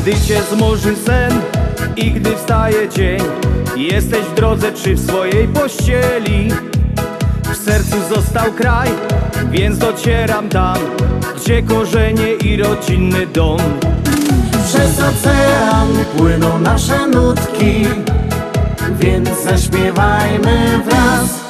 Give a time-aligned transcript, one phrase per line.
[0.00, 1.32] Gdy cię zmoży sen
[1.96, 3.20] i gdy wstaje dzień
[3.76, 6.48] Jesteś w drodze czy w swojej pościeli?
[7.52, 8.88] W sercu został kraj,
[9.50, 10.76] więc docieram tam
[11.36, 13.58] Gdzie korzenie i rodzinny dom.
[14.66, 17.86] Przez ocean płyną nasze nutki
[19.00, 21.49] Więc zaśpiewajmy wraz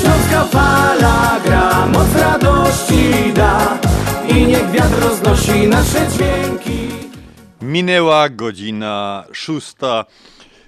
[0.00, 3.78] Śląska fala gra, moc radości da
[4.28, 6.88] I niech wiatr roznosi nasze dźwięki
[7.62, 10.04] Minęła godzina szósta.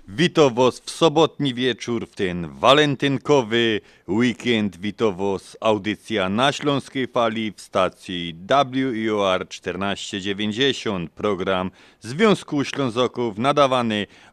[0.08, 4.76] Witam was w sobotni wieczór, w ten walentynkowy weekend.
[4.76, 8.34] Witam was audycja na Śląskiej Fali w stacji
[8.72, 11.10] WIOR 1490.
[11.10, 11.70] Program
[12.00, 14.31] Związku Ślązoków nadawany, na-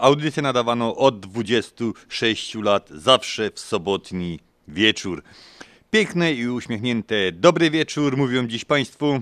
[0.00, 5.22] audycję nadawano od 26 lat, zawsze w sobotni wieczór.
[5.90, 9.20] Piękne i uśmiechnięte dobry wieczór mówią dziś Państwu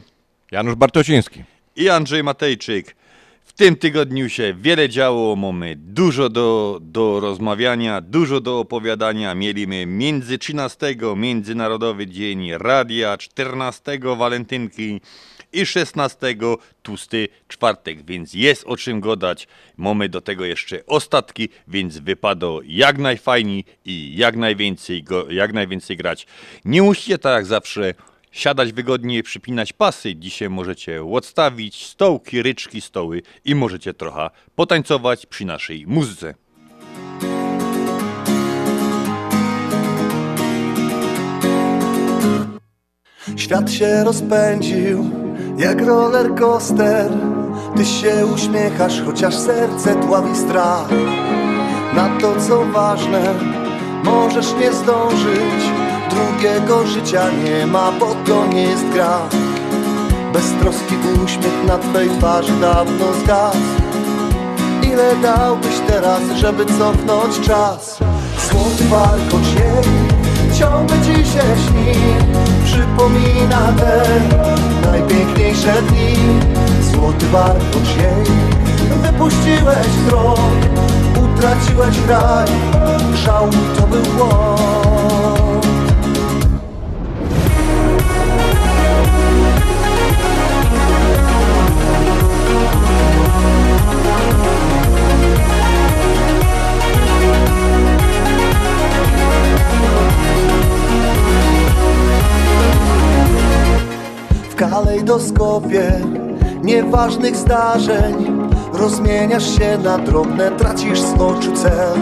[0.50, 1.44] Janusz Bartosiński.
[1.76, 2.96] i Andrzej Matejczyk.
[3.44, 9.34] W tym tygodniu się wiele działo, mamy dużo do, do rozmawiania, dużo do opowiadania.
[9.34, 15.00] Mieliśmy między 13 Międzynarodowy Dzień Radia, 14 Walentynki
[15.54, 16.36] i 16
[16.82, 19.48] Tłusty Czwartek, więc jest o czym gadać.
[19.76, 25.96] Mamy do tego jeszcze ostatki, więc wypada jak najfajniej i jak najwięcej, go, jak najwięcej
[25.96, 26.26] grać.
[26.64, 27.94] Nie musicie tak jak zawsze
[28.30, 30.16] siadać wygodnie, przypinać pasy.
[30.16, 36.34] Dzisiaj możecie odstawić stołki, ryczki, stoły i możecie trochę potańcować przy naszej muzyce.
[43.36, 45.10] Świat się rozpędził
[45.56, 47.10] jak roller coaster
[47.76, 50.88] Ty się uśmiechasz, chociaż serce tławi strach.
[51.94, 53.34] Na to co ważne,
[54.04, 55.64] możesz nie zdążyć
[56.10, 59.18] Drugiego życia nie ma, bo to nie jest gra.
[60.32, 60.94] Beztroski
[61.24, 63.58] uśmiech na twej twarzy dawno zgasł.
[64.82, 67.98] Ile dałbyś teraz, żeby cofnąć czas?
[68.50, 70.14] Złoty warkocz jej
[70.58, 71.94] ciągle ci się śni
[72.64, 76.16] Przypomina te najpiękniejsze dni.
[76.92, 78.36] Złoty warkocz jej
[79.02, 80.40] Wypuściłeś krok,
[81.24, 82.48] utraciłeś raj
[83.14, 84.83] Żałuj, to był błąd
[104.54, 105.92] W kalejdoskopie
[106.62, 108.14] nieważnych zdarzeń.
[108.72, 111.98] Rozmieniasz się na drobne, tracisz z oczu cel.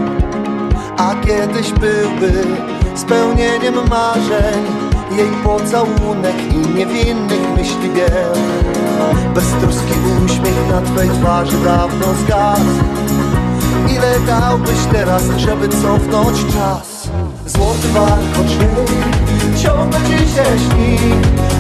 [0.96, 2.32] A kiedyś byłby
[2.94, 4.64] spełnieniem marzeń
[5.16, 8.37] Jej pocałunek i niewinnych myśli biel.
[9.34, 9.94] Beztroski
[10.25, 12.84] uśmiech na twej twarzy dawno zgasł.
[13.90, 17.10] Ile dałbyś teraz, żeby cofnąć czas?
[17.46, 18.56] Złoty warkocz
[19.62, 20.99] ciągle ci się śni.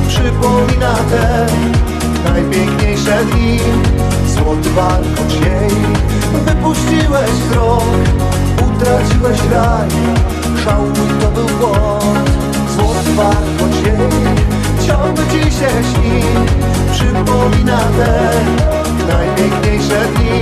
[0.08, 1.46] Przypomina te
[2.24, 3.58] najpiękniejsze dni.
[4.26, 5.76] Złoty warkocz jej.
[6.46, 7.84] Wypuściłeś krok,
[8.66, 9.88] utraciłeś raj.
[10.64, 12.30] Żałuj, to był błąd.
[12.76, 14.36] Złoty warkocz jej.
[14.86, 15.24] Ciągle
[16.92, 18.30] przypomina te
[19.08, 20.40] najpiękniejsze dni.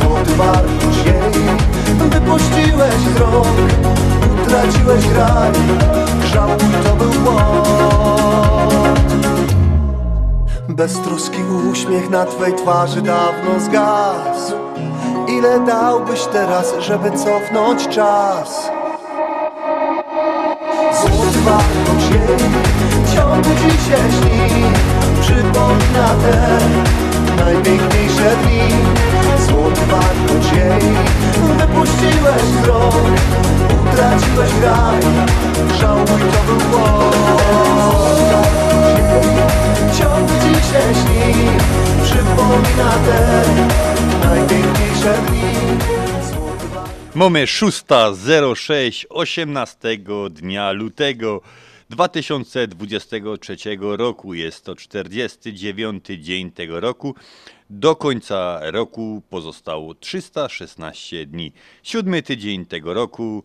[0.00, 1.42] Złoty wartość jej.
[2.10, 3.46] Wypuściłeś wzrok,
[4.52, 5.52] utraciłeś graj
[6.32, 7.68] Żałuj to był błąd.
[10.68, 11.38] Beztroski
[11.72, 14.54] uśmiech na twej twarzy dawno zgasł.
[15.28, 18.70] Ile dałbyś teraz, żeby cofnąć czas?
[21.00, 22.38] Złoty wartość jej
[23.14, 24.64] ciągle dziś się śni
[25.20, 26.58] Przypomina te
[27.44, 30.94] najpiękniejsze dni Złoty wartość jej
[31.58, 32.94] Wypuściłeś wzrok
[33.82, 35.00] Utraciłeś graj
[35.80, 37.22] Żałuj to był błąd
[42.04, 43.44] Przypomina te
[44.28, 45.42] najpiękniejsze dni
[47.14, 49.98] Mamy 6.06 18
[50.30, 51.40] dnia lutego
[51.90, 54.34] 2023 roku.
[54.34, 57.14] Jest to 49 dzień tego roku.
[57.74, 61.52] Do końca roku pozostało 316 dni.
[61.82, 63.44] Siódmy tydzień tego roku.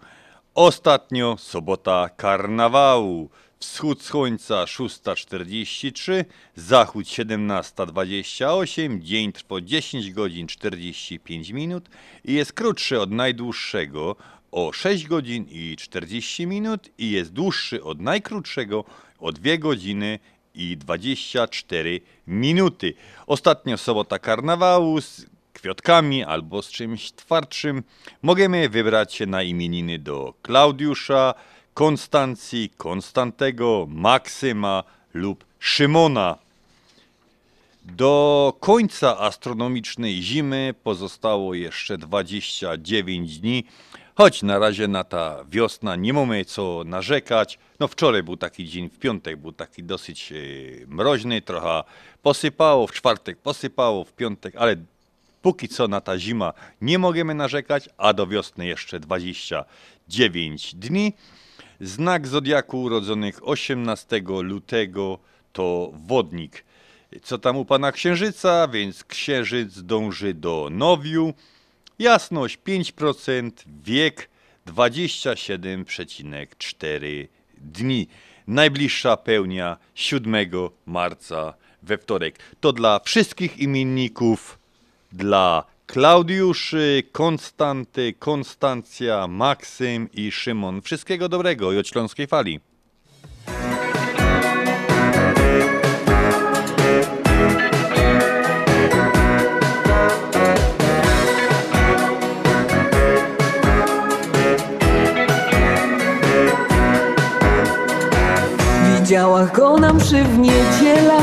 [0.56, 3.30] Ostatnio sobota karnawału.
[3.60, 6.26] Wschód słońca 6.43,
[6.56, 11.90] zachód 17.28, dzień trwa 10 godzin 45 minut
[12.26, 14.16] i jest krótszy od najdłuższego
[14.52, 18.84] o 6 godzin i 40 minut i jest dłuższy od najkrótszego
[19.20, 20.20] o 2 godziny
[20.58, 22.94] i 24 minuty.
[23.28, 27.84] Ostatnio sobota karnawału z kwiatkami albo z czymś twardszym.
[28.22, 31.34] Możemy wybrać się na imieniny do Klaudiusza,
[31.74, 34.84] Konstancji, Konstantego, Maksyma
[35.14, 36.38] lub Szymona.
[37.84, 43.64] Do końca astronomicznej zimy pozostało jeszcze 29 dni,
[44.18, 47.60] choć na razie na ta wiosna nie mamy co narzekać.
[47.80, 50.36] No wczoraj był taki dzień, w piątek był taki dosyć e,
[50.88, 51.84] mroźny, trochę
[52.22, 54.76] posypało, w czwartek posypało, w piątek, ale
[55.42, 61.14] póki co na ta zima nie możemy narzekać, a do wiosny jeszcze 29 dni.
[61.82, 65.20] Znak zodiaku urodzonych 18 lutego
[65.54, 66.64] to wodnik.
[67.24, 68.68] Co tam u pana księżyca?
[68.68, 71.34] Więc księżyc dąży do nowiu.
[72.00, 73.52] Jasność 5%,
[73.84, 74.30] wiek
[74.68, 77.28] 27,4
[77.58, 78.08] dni.
[78.48, 80.36] Najbliższa pełnia 7
[80.86, 81.54] marca
[81.84, 82.40] we wtorek.
[82.60, 84.60] To dla wszystkich imienników,
[85.12, 90.82] dla Klaudiuszy, Konstanty, Konstancja, Maksym i Szymon.
[90.82, 92.60] Wszystkiego dobrego i od Śląskiej Fali.
[109.18, 111.22] Widziałaś go na mszy w niedziela.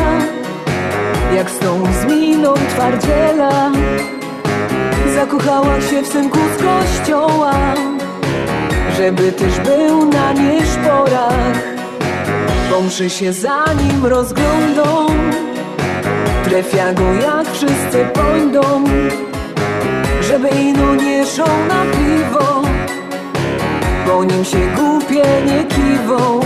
[1.36, 3.70] Jak z tą z miną twardziela.
[5.14, 7.52] Zakochała się w synku z kościoła
[8.96, 11.62] Żeby też był na nieszporach.
[12.70, 15.06] Pomszy się za nim rozglądą
[16.44, 18.84] Trefia go jak wszyscy pojdą.
[20.20, 22.62] Żeby ino nie szą na piwo
[24.06, 26.40] Po nim się głupie nie kiwą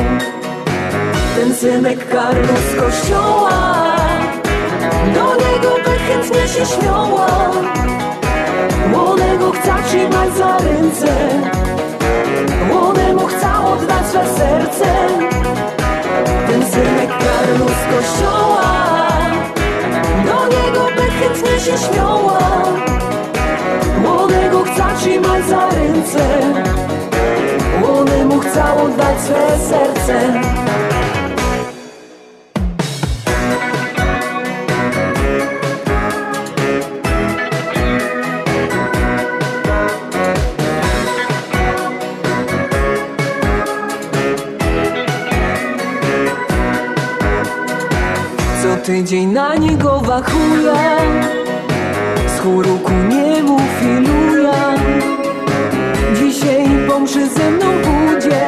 [1.38, 3.58] ten synek Karol z kościoła.
[5.14, 7.28] Do niego by chętnie się śmiała.
[8.90, 11.12] Młodego chce trzymać za ręce.
[12.68, 14.90] Młodemu chce oddać swe serce.
[16.48, 18.70] Ten synek Karol z kościoła.
[20.26, 22.38] Do niego by chętnie się śmiała.
[24.02, 26.24] Młodego chce trzymać za ręce.
[27.80, 30.40] Młodemu chce oddać swe serce
[48.88, 50.74] tydzień na niego wachuja
[52.26, 54.74] Z chóru ku niemu filuja
[56.14, 58.40] Dzisiaj pomszy ze mną pójdzie.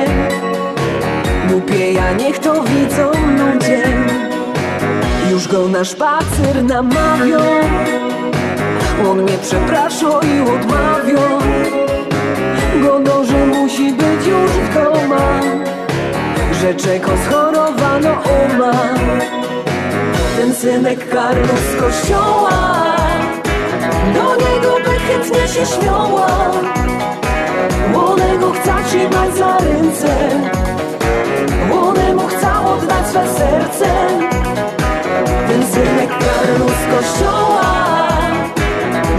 [1.48, 3.82] Głupie ja niech to widzą ludzie.
[5.30, 7.40] Już go na szpacer namawią.
[9.10, 11.38] On mnie przeprasza i odmawią
[12.82, 15.40] Gono, że musi być już w doma
[16.60, 18.72] Że czeko schorowano oma
[20.40, 22.58] ten synek Karol z kościoła.
[24.14, 26.28] Do niego by chętnie się śmiała.
[27.92, 30.14] Młodego chce trzymać za ręce.
[31.68, 33.90] Młodemu chce oddać swe serce.
[35.48, 37.70] Ten synek Karol z kościoła.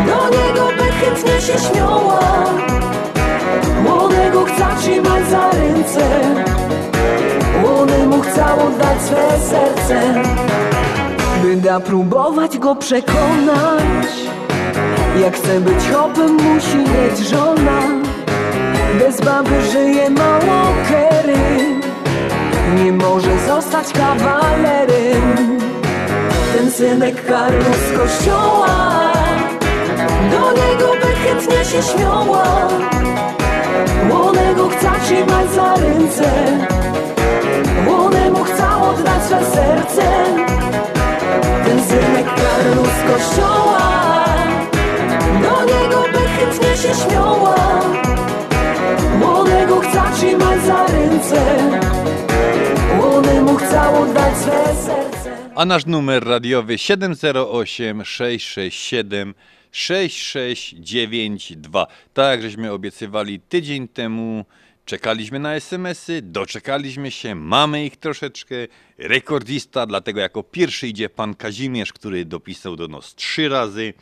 [0.08, 2.20] Do niego by chętnie się śmiała.
[3.84, 6.06] Młodego chce trzymać za ręce.
[7.62, 10.22] Młodemu chce oddać swe serce
[11.42, 14.12] By da próbować go przekonać.
[15.22, 17.82] Jak chce być chłopem musi mieć żona.
[19.00, 21.38] Bez baby żyje mało kery
[22.76, 25.60] Nie może zostać kawalerem.
[26.58, 29.12] Ten synek Karol z kościoła.
[30.32, 32.68] Do niego by chętnie się śmiała.
[34.08, 36.32] Młodego chce trzymać za ręce.
[37.86, 38.42] Młodemu
[38.82, 40.04] oddać swe serce
[42.62, 44.26] Karol z kościoła
[45.42, 47.82] Do niego by chętnie się śmiała
[49.20, 51.70] Młodego chce trzymać za ręce
[52.96, 59.34] Młodemu chce oddać swe serce A nasz numer radiowy 708 667
[59.72, 61.88] 6692.
[62.14, 64.46] Tak żeśmy obiecywali tydzień temu,
[64.92, 68.56] czekaliśmy na SMS-y, doczekaliśmy się, mamy ich troszeczkę.
[68.98, 73.94] Rekordzista, dlatego jako pierwszy idzie pan Kazimierz, który dopisał do nas trzy razy.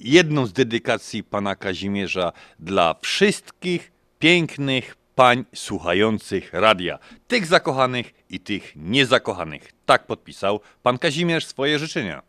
[0.00, 6.98] Jedną z dedykacji pana Kazimierza dla wszystkich pięknych pań słuchających radia.
[7.28, 9.72] Tych zakochanych i tych niezakochanych.
[9.86, 12.22] Tak podpisał pan Kazimierz swoje życzenia.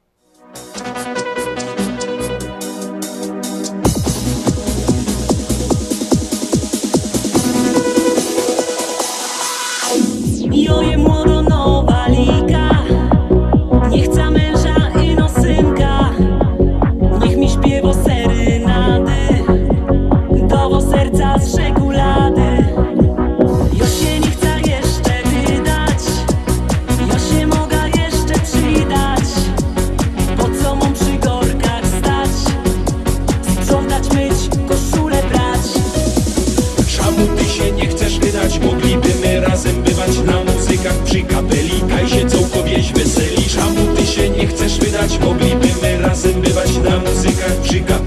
[47.73, 48.02] mágica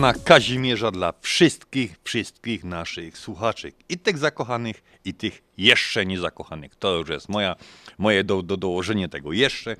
[0.00, 3.74] pana Kazimierza dla wszystkich, wszystkich naszych słuchaczek.
[3.88, 6.74] I tych zakochanych, i tych jeszcze niezakochanych.
[6.74, 7.56] To już jest moja,
[7.98, 9.76] moje do, do dołożenie tego jeszcze.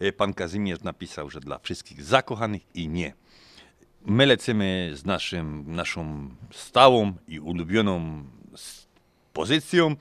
[0.00, 3.12] E, Pan Kazimierz napisał, że dla wszystkich zakochanych i nie.
[4.06, 8.24] My lecimy z naszym, naszą stałą i ulubioną
[9.32, 9.96] pozycją,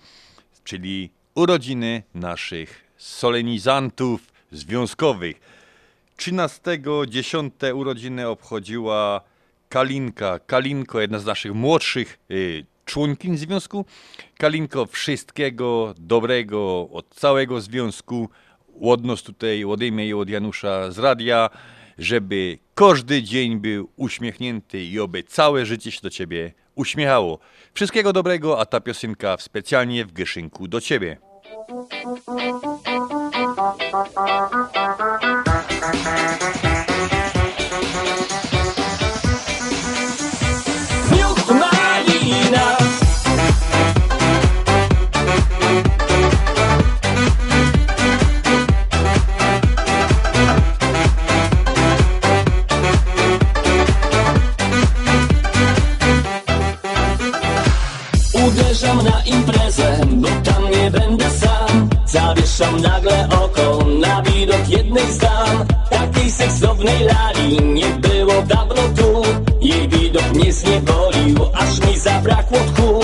[0.64, 5.40] czyli urodziny naszych solenizantów związkowych.
[6.18, 9.22] 13.10 urodziny obchodziła
[9.70, 10.40] Kalinka.
[10.40, 13.86] Kalinko, jedna z naszych młodszych y, członkiń związku.
[14.38, 18.30] Kalinko, wszystkiego dobrego od całego związku.
[18.82, 21.50] Od nas tutaj, ode mnie i od Janusza z radia,
[21.98, 27.40] żeby każdy dzień był uśmiechnięty i oby całe życie się do ciebie uśmiechało.
[27.74, 31.18] Wszystkiego dobrego, a ta piosenka specjalnie w Gyszynku do ciebie.
[59.40, 61.90] Imprezę, bo tam nie będę sam.
[62.06, 65.66] Zawieszam nagle oko na widok jednej z dam.
[65.90, 69.22] Takiej seksownej lali nie było dawno tu.
[69.62, 73.00] Jej widok mnie zniewolił, aż mi zabrakło tchu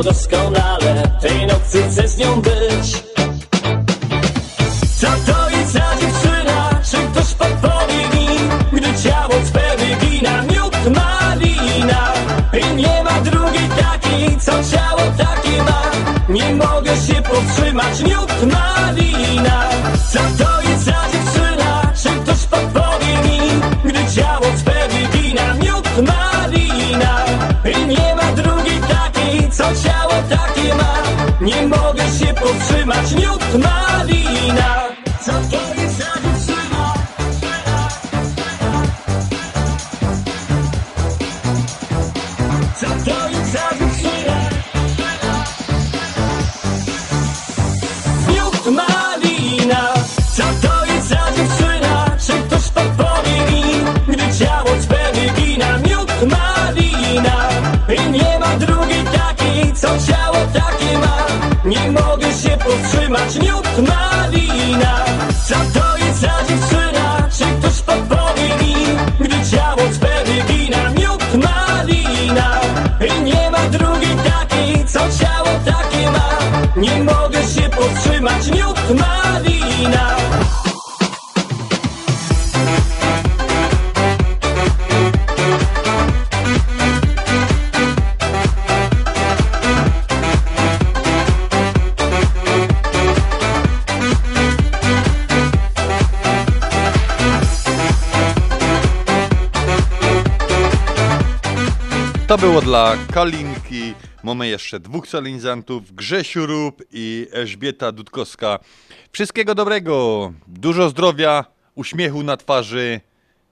[0.00, 0.69] Wiem jedno doskonale,
[63.40, 64.92] mio marina
[102.62, 103.94] Dla Kalinki.
[104.22, 108.58] Mamy jeszcze dwóch solenizantów, Grzesiu Rób i Elżbieta Dudkowska.
[109.12, 111.44] Wszystkiego dobrego, dużo zdrowia,
[111.74, 113.00] uśmiechu na twarzy.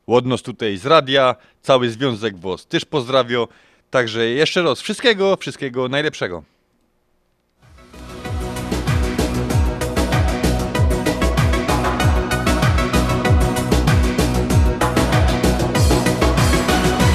[0.07, 3.49] Łodnos tutaj z radia, cały Związek WOS też pozdrawio.
[3.91, 6.43] Także jeszcze raz wszystkiego, wszystkiego najlepszego.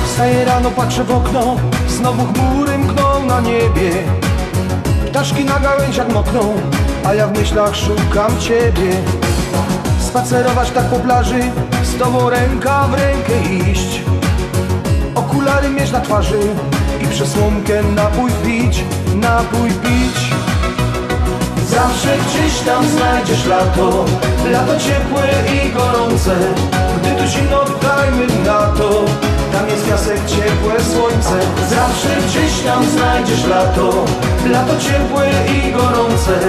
[0.06, 1.58] Wstaję rano, patrzę w okno
[2.04, 3.92] Znowu chmury mkną na niebie.
[5.08, 6.54] Ptaszki na gałęziach mokną
[7.06, 8.92] A ja w myślach szukam ciebie.
[10.00, 11.40] Spacerować tak po plaży
[11.84, 13.34] Z tobą ręka w rękę
[13.72, 14.02] iść.
[15.16, 16.40] Okulary mieć na twarzy
[17.02, 18.84] I przez łąkę napój pić
[19.16, 20.34] Napój pić.
[21.68, 24.06] Zawsze gdzieś tam znajdziesz lato
[24.52, 26.36] Lato ciepłe i gorące.
[26.98, 29.06] Gdy tu zimno dajmy na to
[29.54, 31.40] Tam jest piasek, ciepłe słońce.
[31.70, 34.06] Zawsze gdzieś tam znajdziesz lato.
[34.52, 36.40] Lato ciepłe i gorące.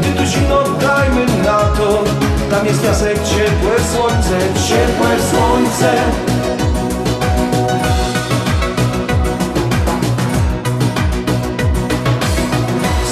[0.00, 2.04] Gdy tu zimno dajmy na to.
[2.50, 4.38] Tam jest piasek, ciepłe słońce
[4.68, 5.92] Ciepłe słońce.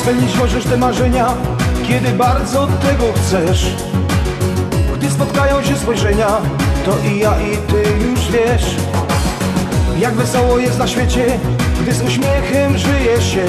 [0.01, 1.35] Spełnić możesz te marzenia,
[1.89, 3.67] kiedy bardzo tego chcesz.
[4.97, 6.29] Gdy spotkają się spojrzenia,
[6.85, 8.77] to i ja i ty już wiesz
[10.01, 11.39] Jak wesoło jest na świecie,
[11.83, 13.45] gdy z uśmiechem żyje się.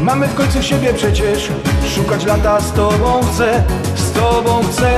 [0.00, 1.48] Mamy w końcu siebie przecież,
[1.94, 3.62] szukać lata z tobą chcę,
[3.96, 4.90] z tobą chcę.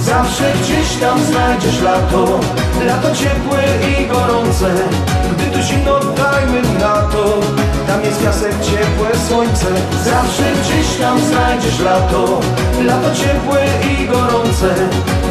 [0.00, 2.40] Zawsze gdzieś tam znajdziesz lato
[2.86, 4.74] Lato ciepłe i gorące.
[5.32, 7.40] Gdy tu zimno dajmy na to
[7.88, 9.66] Tam jest piasek, ciepłe słońce.
[10.04, 12.40] Zawsze gdzieś tam znajdziesz lato.
[12.84, 14.68] Lato ciepłe i gorące.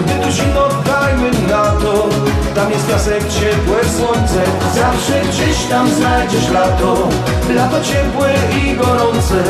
[0.02, 2.10] Gdy tu zimno dajmy na to.
[2.56, 4.42] Tam jest piasek, ciepłe słońce.
[4.76, 7.10] Zawsze gdzieś tam znajdziesz lato.
[7.56, 9.44] Lato ciepłe i gorące.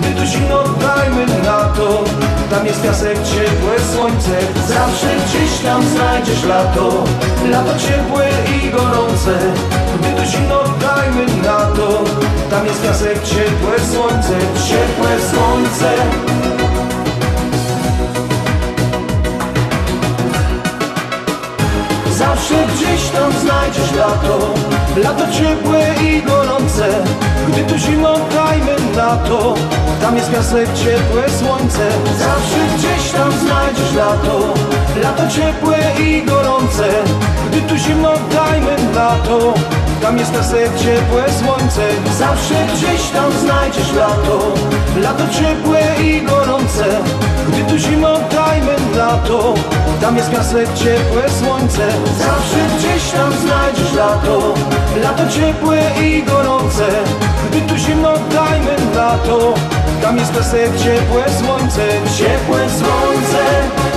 [0.00, 2.04] Gdy tu zimno dajmy na to.
[2.50, 4.36] Tam jest piasek, ciepłe słońce.
[4.68, 7.04] Zawsze gdzieś tam znajdziesz lato.
[7.50, 9.38] Lato ciepłe i gorące
[9.98, 12.04] Gdy tu zimno dajmy na to.
[12.50, 15.92] Tam jest piasek, ciepłe słońce Ciepłe słońce.
[22.10, 24.54] Zawsze gdzieś tam znajdziesz lato
[24.96, 26.88] Lato ciepłe i gorące.
[27.48, 29.54] Gdy tu zimno dajmy na to.
[30.00, 31.88] Tam jest piasek, ciepłe słońce.
[32.18, 34.54] Zawsze gdzieś tam znajdziesz lato.
[35.02, 36.88] Lato ciepłe i gorące.
[37.50, 39.54] Gdy tu zimno dajmy na to
[40.02, 41.82] tam jest piasek, ciepłe słońce.
[42.18, 44.54] Zawsze gdzieś tam znajdziesz lato.
[44.96, 46.84] Lato ciepłe i gorące.
[47.48, 49.54] Gdy tu zimno dajmy na to.
[50.00, 51.88] Tam jest piasek, ciepłe słońce.
[52.18, 54.54] Zawsze gdzieś tam znajdziesz lato.
[55.02, 56.86] Lato ciepłe i gorące.
[57.50, 59.54] Gdy tu zimno dajmy na to.
[60.02, 61.88] Tam jest piasek, ciepłe słońce.
[62.18, 63.91] Ciepłe słońce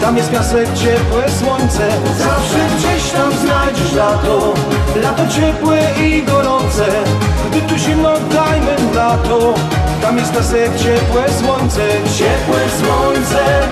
[0.00, 1.88] Tam jest piasek, ciepłe słońce.
[2.18, 4.54] Zawsze gdzieś tam znajdziesz lato
[5.02, 6.86] Lato ciepłe i gorące.
[7.50, 9.54] Gdy tu zimno dajmy na to
[10.02, 11.80] Tam jest piasek, ciepłe słońce.
[12.18, 13.68] Ciepłe słońce.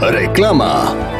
[0.00, 1.15] Reklama.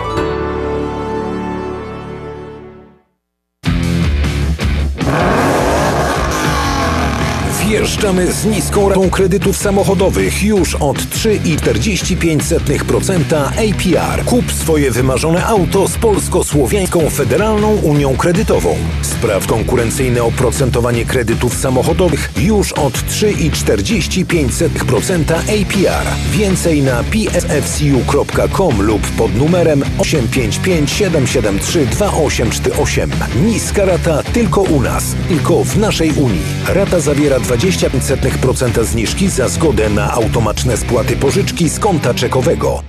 [7.86, 7.95] Rangers.
[7.96, 14.24] Wjeżdżamy z niską ratą kredytów samochodowych już od 3,45% APR.
[14.24, 18.76] Kup swoje wymarzone auto z Polsko-Słowiańską Federalną Unią Kredytową.
[19.02, 26.06] Spraw konkurencyjne oprocentowanie kredytów samochodowych już od 3,45% APR.
[26.30, 33.10] Więcej na psfcu.com lub pod numerem 855 773 2848.
[33.44, 36.42] Niska rata tylko u nas, tylko w naszej Unii.
[36.68, 37.40] Rata zawiera
[37.88, 42.82] 25% zniżki za zgodę na automatyczne spłaty pożyczki z konta czekowego.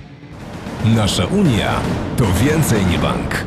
[0.84, 1.80] Nasza Unia
[2.16, 3.44] to więcej niż bank.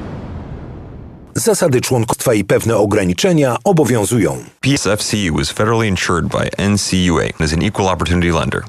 [1.36, 4.38] Zasady członkostwa i pewne ograniczenia obowiązują.
[4.62, 8.64] PSFCU is federally insured by NCUA and is an equal opportunity lender.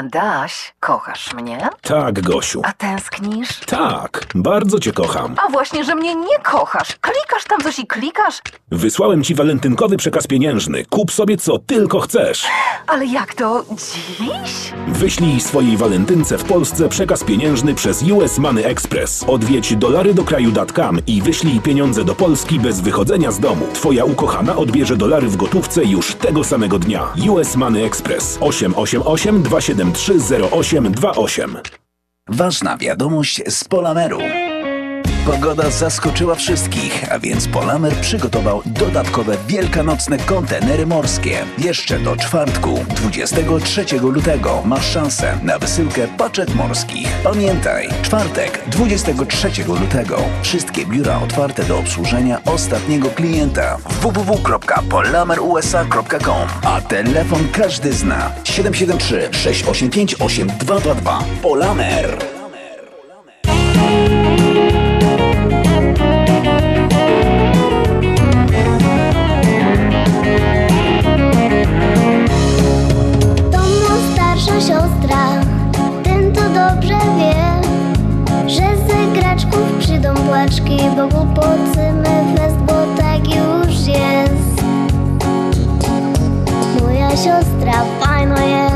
[0.00, 1.68] Adaś, kochasz mnie?
[1.82, 2.60] Tak, Gosiu.
[2.64, 3.60] A tęsknisz?
[3.66, 5.34] Tak, bardzo cię kocham.
[5.46, 6.88] A właśnie, że mnie nie kochasz.
[7.00, 8.42] Klikasz tam coś i klikasz.
[8.70, 10.84] Wysłałem ci walentynkowy przekaz pieniężny.
[10.90, 12.46] Kup sobie co tylko chcesz.
[12.86, 14.72] Ale jak to dziś?
[14.88, 19.24] Wyślij swojej walentynce w Polsce przekaz pieniężny przez US Money Express.
[19.28, 23.66] Odwiedź dolarydokraju.com i wyślij pieniądze do Polski bez wychodzenia z domu.
[23.74, 27.08] Twoja ukochana odbierze dolary w gotówce już tego samego dnia.
[27.28, 31.56] US Money Express 888 273 0828.
[32.28, 34.18] Ważna wiadomość z Polameru.
[35.26, 41.44] Pogoda zaskoczyła wszystkich, a więc Polamer przygotował dodatkowe wielkanocne kontenery morskie.
[41.58, 47.08] Jeszcze do czwartku, 23 lutego masz szansę na wysyłkę paczek morskich.
[47.24, 49.48] Pamiętaj, czwartek, 23
[49.80, 50.16] lutego.
[50.42, 61.24] Wszystkie biura otwarte do obsłużenia ostatniego klienta www.polamerusa.com A telefon każdy zna 773 685 8222
[61.42, 62.35] Polamer.
[80.06, 84.62] Przyjdą płaczki, bo głupocy my fest, bo tak już jest.
[86.80, 88.75] Moja siostra fajna jest.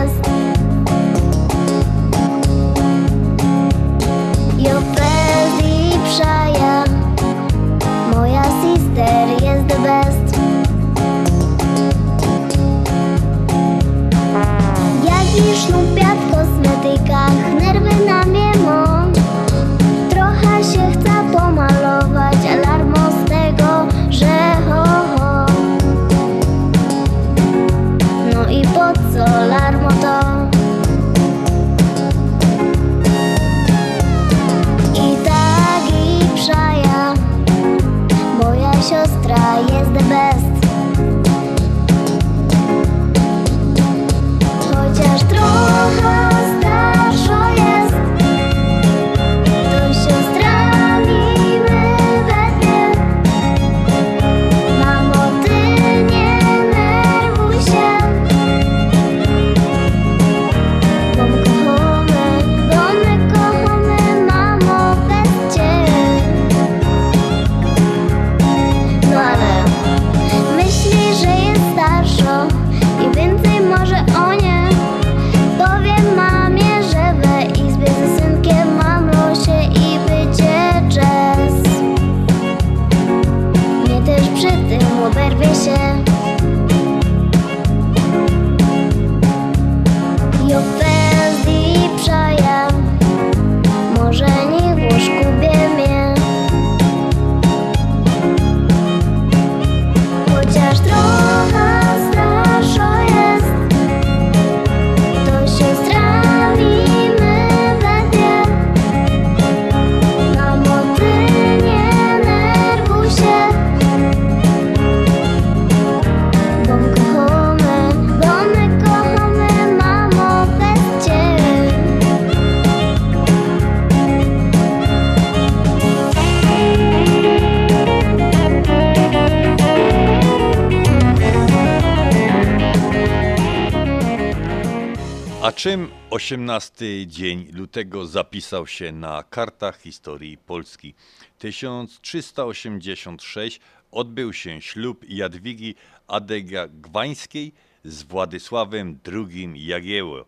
[136.20, 140.94] 18 dzień lutego zapisał się na kartach historii Polski?
[141.38, 145.74] 1386 odbył się ślub Jadwigi
[146.08, 147.52] Adega-Gwańskiej
[147.84, 150.24] z Władysławem II Jagiełło.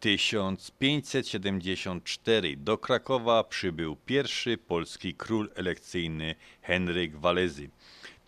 [0.00, 7.68] 1574 do Krakowa przybył pierwszy polski król elekcyjny Henryk Walezy.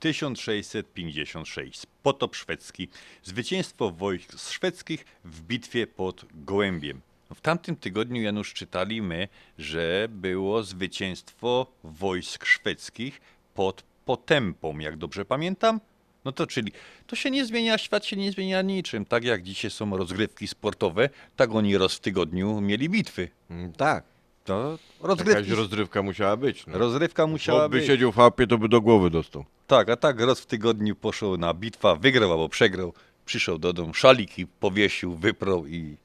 [0.05, 2.88] 1656 potop szwedzki,
[3.23, 7.01] zwycięstwo wojsk szwedzkich w bitwie pod Gołębiem.
[7.35, 13.21] W tamtym tygodniu, Janusz, czytaliśmy, że było zwycięstwo wojsk szwedzkich
[13.55, 15.81] pod Potępą, jak dobrze pamiętam.
[16.25, 16.73] No to czyli
[17.07, 19.05] to się nie zmienia, świat się nie zmienia niczym.
[19.05, 23.29] Tak jak dzisiaj są rozgrywki sportowe, tak oni raz w tygodniu mieli bitwy.
[23.77, 24.13] tak.
[24.45, 25.43] To rozgrywki.
[25.43, 26.67] Jakaś rozrywka musiała być.
[26.67, 26.79] No.
[26.79, 27.87] Rozrywka musiała Bo by być.
[27.87, 29.45] siedział w chałupie, to by do głowy dostał.
[29.67, 32.93] Tak, a tak raz w tygodniu poszedł na bitwa, wygrał albo przegrał,
[33.27, 35.97] przyszedł do domu, szaliki powiesił, wyprał i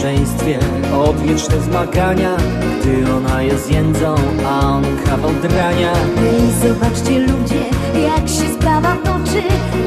[0.05, 0.59] Małżeństwie,
[0.93, 2.37] odwieczne zmagania
[2.81, 4.15] Gdy ona jest jędzą,
[4.47, 5.93] a on kawał drania.
[5.93, 7.61] Ej, zobaczcie ludzie,
[8.07, 9.41] jak się sprawa toczy.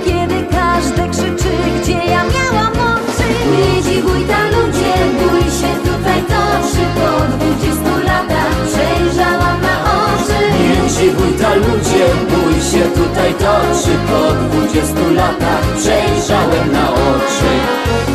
[0.05, 1.51] Kiedy każdy krzyczy,
[1.83, 3.29] gdzie ja miałam oczy.
[3.53, 6.83] Nie dziwuj ta ludzie, bój się tutaj toczy.
[6.99, 10.39] Po dwudziestu latach przejrzałam na oczy.
[10.63, 13.93] Nie dziwuj ta ludzie, bój się tutaj toczy.
[14.09, 18.08] Po dwudziestu latach przejrzałem na oczy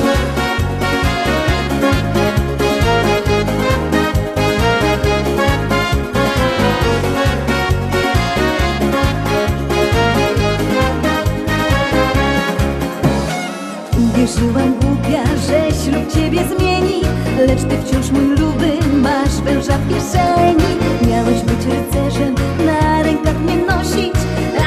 [14.43, 17.01] Wierzyłam głupia, że ślub ciebie zmieni
[17.47, 20.77] Lecz ty wciąż mój luby, masz węża w kieszeni.
[21.09, 24.13] Miałeś być rycerzem, na rękach mnie nosić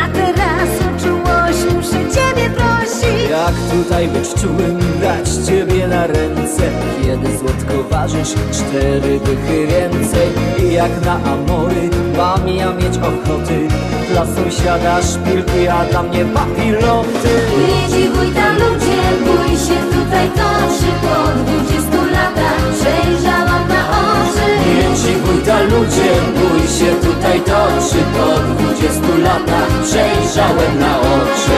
[0.05, 3.31] A teraz o czułość muszę ciebie prosić.
[3.31, 6.62] Jak tutaj być czułym, brać ciebie na ręce?
[7.03, 10.29] Kiedy słodko ważysz cztery dychy więcej.
[10.59, 13.69] I jak na amory mam ja mieć ochoty.
[14.11, 17.29] Dla sąsiada szpilki, a dla mnie papiloty.
[17.69, 19.46] Nie dziwuj ta ludzie, bój
[20.07, 22.62] tutaj toczy Po dwudziestu latach.
[22.75, 24.49] Przejrzałam na oczy.
[24.66, 26.90] Nie dziwuj ta ludzie, bój się.
[27.07, 29.69] Tutaj toczy Po dwudziestu latach.
[29.85, 31.57] Przejrzałem na oczy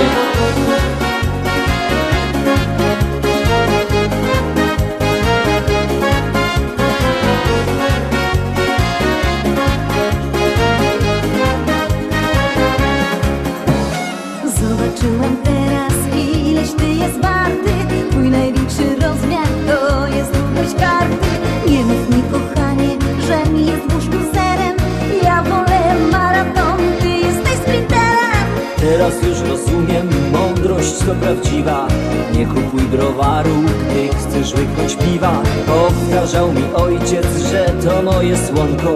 [29.48, 31.88] rozumiem, mądrość to prawdziwa.
[32.32, 35.42] Nie kupuj browaru, gdy chcesz łyknąć piwa.
[35.66, 38.92] Powtarzał mi ojciec, że to moje słonko.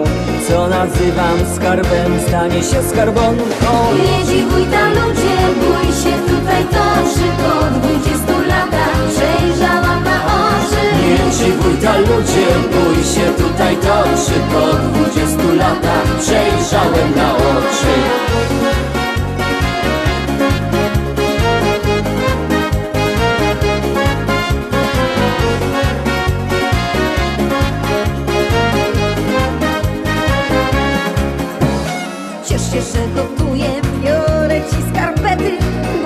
[0.47, 3.71] Co nazywam skarbem, stanie się skarbonką.
[4.03, 6.13] Nie dziwuj ta ludzie, bój się.
[6.31, 8.97] Tutaj toczy Po dwudziestu latach.
[9.13, 10.83] Przejrzałam na oczy.
[11.03, 13.25] Nie dziwuj ta ludzie, bój się.
[13.43, 16.07] Tutaj toczy Po dwudziestu latach.
[16.19, 17.93] Przejrzałem na oczy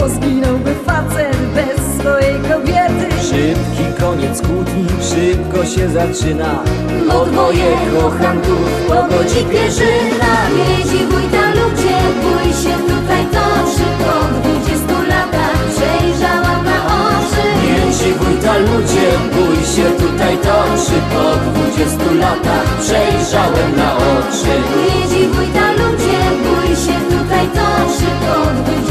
[0.09, 3.07] Zginąłby facet bez swojej kobiety.
[3.29, 6.63] Szybki koniec kłótni, szybko się zaczyna.
[7.07, 10.33] Bo dwoje kochanków pogodzi pierzyna.
[10.57, 17.43] Nie dziwuj ta ludzie, bój się tutaj toczy Po dwudziestu latach przejrzałam na oczy.
[17.63, 24.53] Nie dziwuj ta ludzie, bój się tutaj toczy Po dwudziestu latach przejrzałem na oczy.
[24.77, 28.86] Nie dziwuj ta ludzie, bój się tutaj toczy Po dwudziestu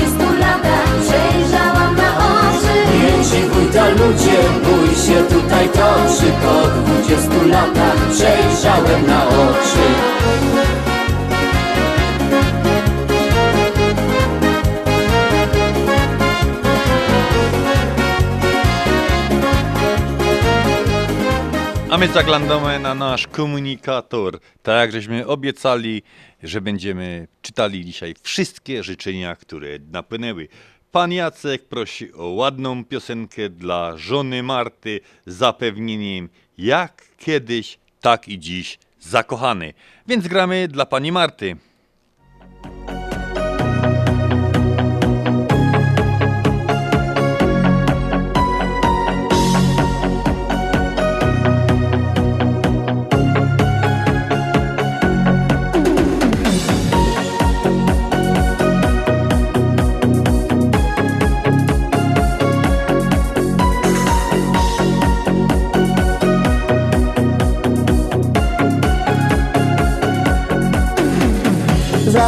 [3.77, 9.87] ta ludzie, bój się tutaj toczy Po dwudziestu latach przejrzałem na oczy
[21.91, 24.39] A my zaglądamy na nasz komunikator.
[24.63, 26.03] Tak żeśmy obiecali,
[26.43, 30.49] że będziemy czytali dzisiaj wszystkie życzenia, które napłynęły.
[30.93, 38.39] Pan Jacek prosi o ładną piosenkę dla żony Marty z zapewnieniem jak kiedyś, tak i
[38.39, 39.75] dziś zakochany.
[40.07, 41.57] Więc gramy dla pani Marty.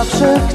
[0.09, 0.47] Zawsze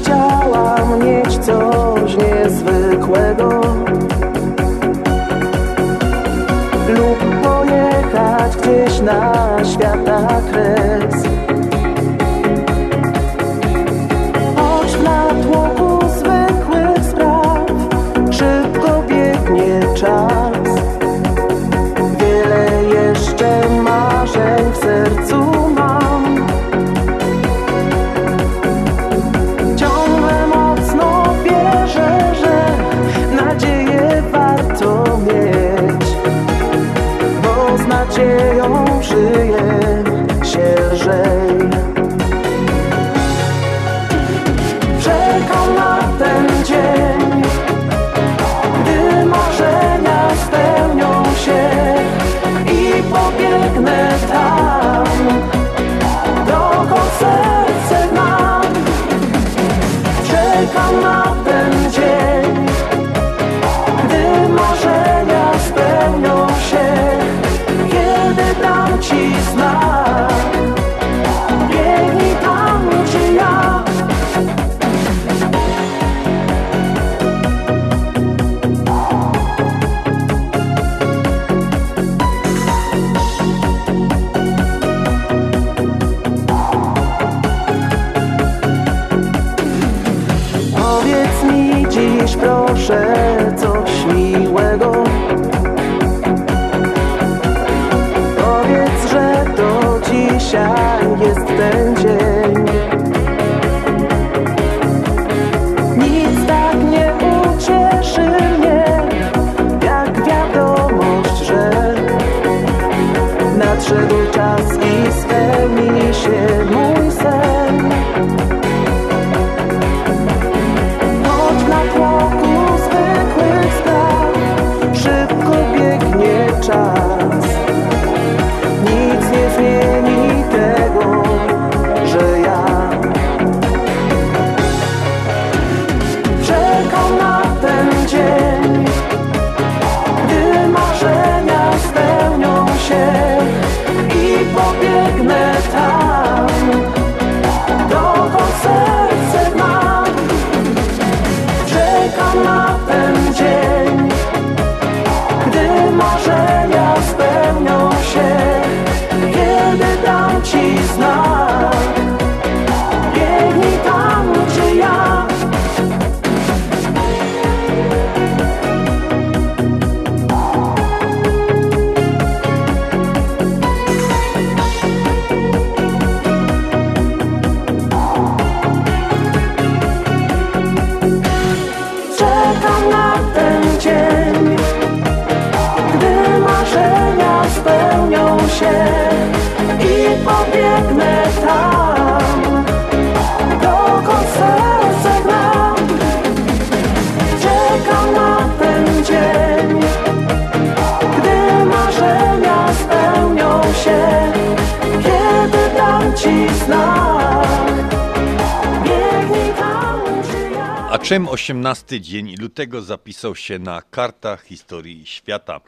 [211.04, 215.60] Czym 18 dzień lutego zapisał się na kartach historii świata?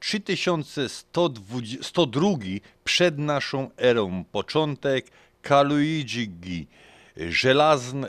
[0.00, 2.28] 3102
[2.84, 5.06] przed naszą erą, początek
[5.42, 6.66] Kaluigi,
[7.16, 8.08] żelazn, e,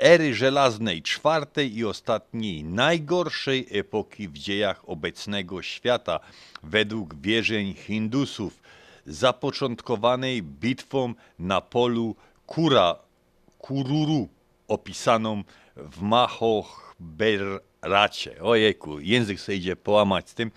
[0.00, 6.20] ery żelaznej, czwartej i ostatniej, najgorszej epoki w dziejach obecnego świata,
[6.62, 8.60] według wierzeń Hindusów,
[9.06, 12.16] zapoczątkowanej bitwą na polu
[12.46, 12.96] Kura,
[13.58, 14.28] Kururu,
[14.68, 15.44] opisaną
[15.76, 18.42] w Mahochberacie.
[18.42, 20.50] Ojejku, język sobie idzie połamać z tym.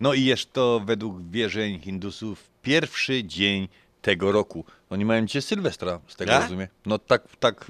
[0.00, 3.68] No i jest to według wierzeń Hindusów pierwszy dzień
[4.02, 4.64] tego roku.
[4.90, 6.42] Oni mają dzisiaj Sylwestra, z tego Tak?
[6.42, 6.68] rozumiem.
[6.86, 7.66] No tak, tak,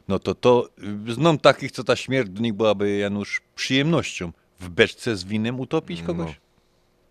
[0.08, 0.68] No to to,
[1.08, 4.32] y, znam takich, co ta śmierć do nich byłaby, Janusz, przyjemnością.
[4.60, 6.40] W beczce z winem utopić kogoś?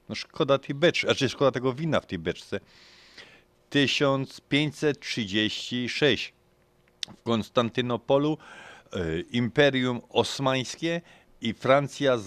[0.10, 2.60] No szkoda tej beczki, a czy szkoda tego wina w tej beczce.
[3.70, 6.34] 1536
[7.20, 8.38] w Konstantynopolu
[8.94, 11.02] e, Imperium Osmańskie
[11.42, 12.18] i Francja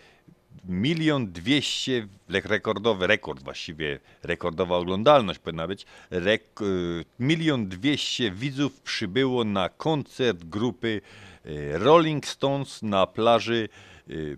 [0.68, 9.68] milion dwieście, rekordowy rekord właściwie, rekordowa oglądalność powinna być, y, milion dwieście widzów przybyło na
[9.68, 11.00] koncert grupy
[11.46, 13.68] y, Rolling Stones na plaży
[14.10, 14.36] y,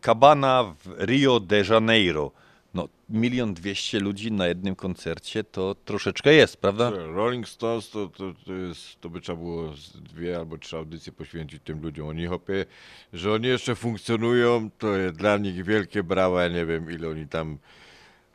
[0.00, 2.32] Cabana w Rio de Janeiro.
[2.76, 6.90] No, milion dwieście ludzi na jednym koncercie to troszeczkę jest, prawda?
[6.90, 9.72] Rolling Stones to, to, to, jest, to by trzeba było
[10.14, 12.08] dwie albo trzy audycje poświęcić tym ludziom.
[12.08, 12.66] Oni hopie,
[13.12, 17.58] że oni jeszcze funkcjonują, to dla nich wielkie brawa, ja nie wiem ile oni tam...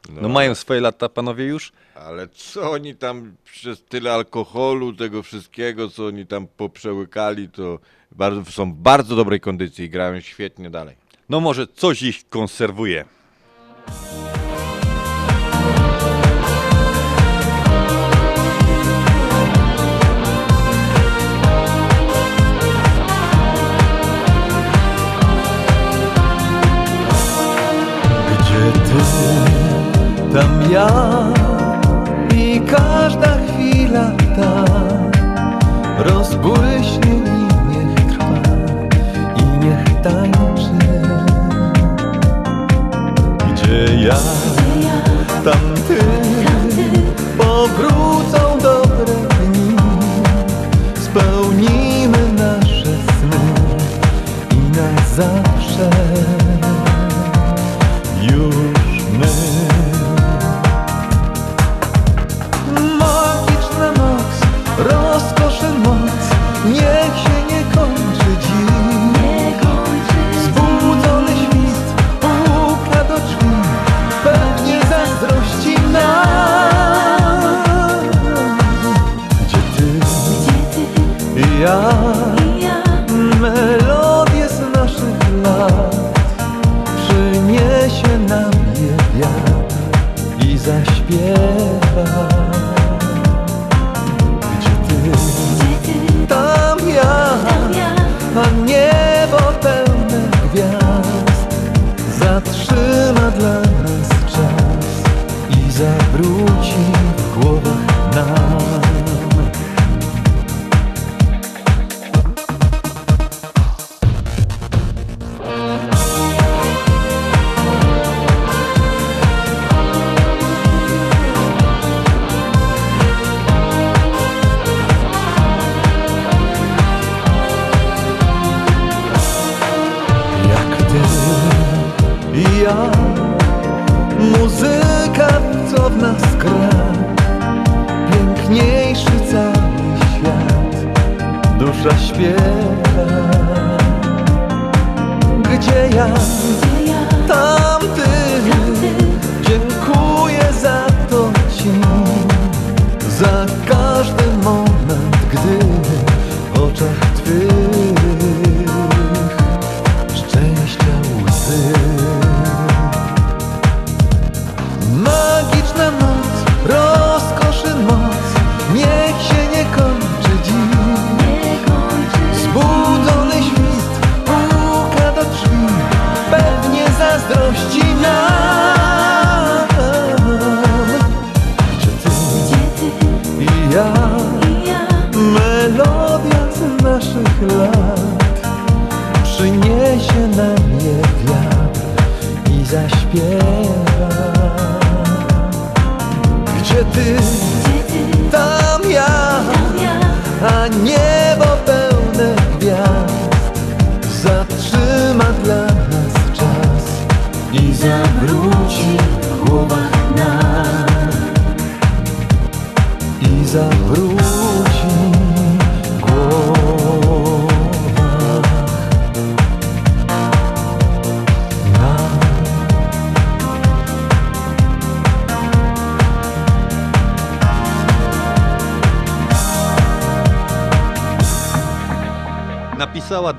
[0.09, 1.71] No mają swoje lata panowie już?
[1.95, 7.79] Ale co oni tam przez tyle alkoholu, tego wszystkiego, co oni tam poprzełykali, to
[8.11, 10.95] bardzo, są w bardzo dobrej kondycji i grają świetnie dalej.
[11.29, 13.05] No może coś ich konserwuje.
[13.87, 14.40] Gdzie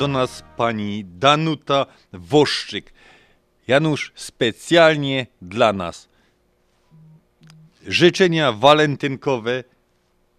[0.03, 2.93] do nas pani Danuta Woszczyk.
[3.69, 6.09] Janusz, specjalnie dla nas.
[7.87, 9.65] Życzenia walentynkowe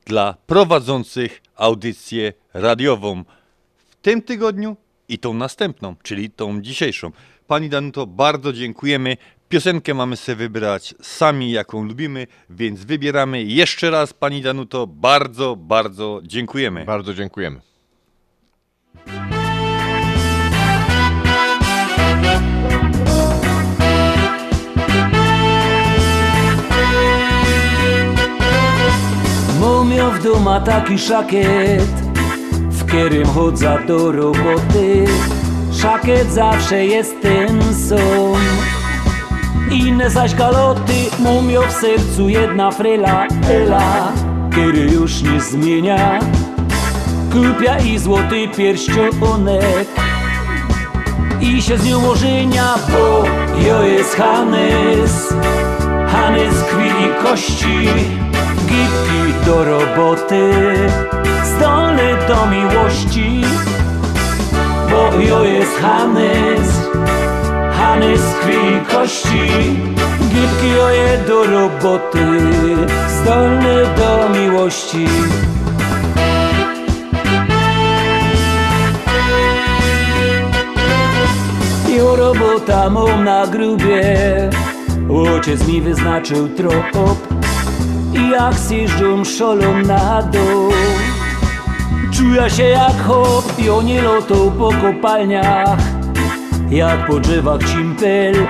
[0.05, 3.23] dla prowadzących audycję radiową
[3.89, 4.77] w tym tygodniu
[5.09, 7.11] i tą następną, czyli tą dzisiejszą.
[7.47, 9.17] Pani Danuto, bardzo dziękujemy.
[9.49, 16.21] Piosenkę mamy sobie wybrać sami, jaką lubimy, więc wybieramy jeszcze raz, Pani Danuto, bardzo, bardzo
[16.23, 16.85] dziękujemy.
[16.85, 17.61] Bardzo dziękujemy.
[30.23, 31.89] Duma taki szakiet,
[32.69, 35.05] w którym chodzę do roboty.
[35.71, 38.41] Szakiet zawsze jest ten sam.
[39.71, 44.11] Inne zaś galoty, mumio w sercu jedna fryla, Ela,
[44.51, 46.19] który już nie zmienia.
[47.31, 49.87] Kupia i złoty pierścionek
[51.41, 53.23] i się z nią ożenia, bo
[53.67, 55.33] jo jest Hanys,
[56.07, 57.87] Hanys krwi i kości,
[58.65, 60.51] gipki do roboty,
[61.43, 63.41] zdolny do miłości,
[64.89, 66.69] bo jo jest Hanys,
[67.71, 69.49] Hanys krwi kości,
[70.19, 72.25] gipki oje do roboty,
[73.21, 75.07] zdolny do miłości.
[81.97, 84.03] Jo robota mam na grubie
[85.09, 87.42] Ojciec mi wyznaczył trop
[88.23, 90.71] I jak zjeżdżą szolą na dół.
[92.13, 95.77] Czuję się jak hop I oni lotą po kopalniach
[96.69, 98.47] Jak po drzewach cimpel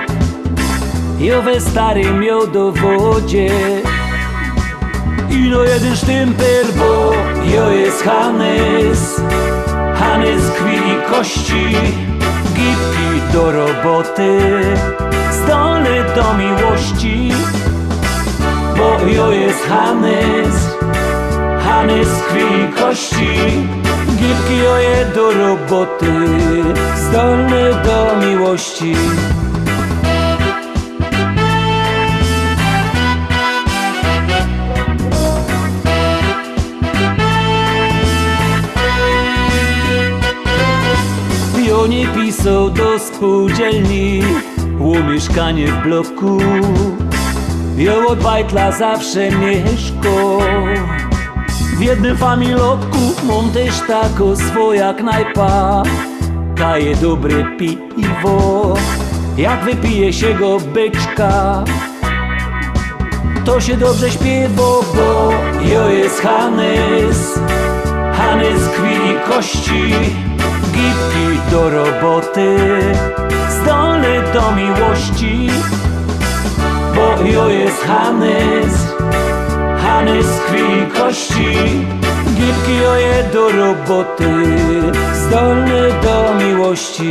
[1.18, 3.50] Jo we starym miodowodzie.
[5.30, 7.12] Ino jeden sztymper, bo
[7.56, 9.20] jo jest Hanys
[9.94, 11.76] Hanys krwi i kości
[12.54, 14.38] Gipki do roboty
[15.32, 17.30] Zdolny do miłości
[18.76, 20.76] Bo jo jest Hanys.
[21.64, 23.36] Hanys krwi i kości.
[24.16, 26.12] Gipki oje do roboty.
[26.96, 28.94] Zdolny do miłości.
[41.56, 44.22] Pionie pisał do spółdzielni.
[44.80, 46.38] O mieszkanie w bloku
[47.76, 50.38] Ją od bajtla zawsze mieszko.
[51.76, 55.82] W jednym familotku mam też tako swoja knajpa
[56.56, 58.74] Kaje dobre piwo.
[59.36, 61.64] Jak wypije się go byczka?
[63.44, 64.62] To się dobrze śpiewa,
[64.96, 65.32] bo
[65.72, 67.38] jo jest Hanys
[68.12, 69.94] Hanys krwi kości
[70.72, 72.56] Gipki do roboty.
[73.50, 75.43] Zdolny do miłości
[76.94, 78.74] bo jo jest Hanys.
[79.82, 81.54] Hanys krwi kości.
[82.34, 84.30] Gierki joje do roboty.
[85.14, 87.10] Zdolny do miłości.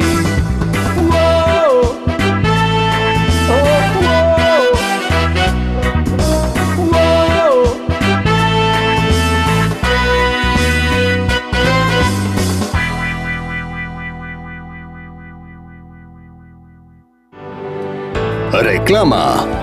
[18.51, 19.62] Reklama.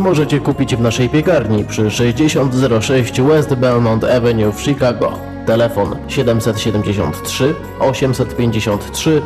[0.00, 5.12] możecie kupić w naszej piekarni przy 6006 West Belmont Avenue w Chicago.
[5.46, 9.22] Telefon 773 853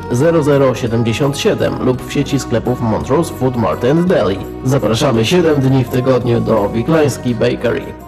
[0.75, 4.39] 0077 lub w sieci sklepów Montrose Food Mart and Deli.
[4.65, 8.08] Zapraszamy 7 dni w tygodniu do Wiklański Bakery.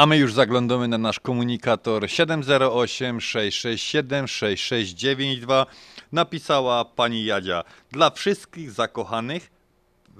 [0.00, 5.66] A my już zaglądamy na nasz komunikator 708 667 6692.
[6.12, 7.64] Napisała pani Jadzia.
[7.90, 9.50] Dla wszystkich zakochanych,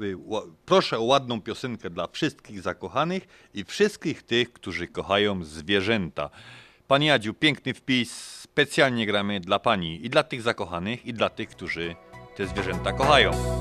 [0.01, 0.17] y,
[0.67, 6.31] proszę o ładną piosenkę dla wszystkich zakochanych i wszystkich tych, którzy kochają zwierzęta.
[6.89, 8.13] Pani Jadziu, piękny wpis.
[8.41, 11.97] Specjalnie gramy dla pani i dla tych zakochanych, i dla tych, którzy
[12.37, 13.61] te zwierzęta kochają.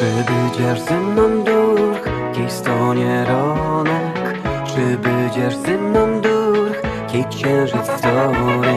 [0.00, 1.44] Czy będziesz ze mną
[2.34, 4.38] kiej stonie ronek?
[4.66, 6.20] Czy będziesz ze mną
[7.12, 8.76] kiej księżyc w tory?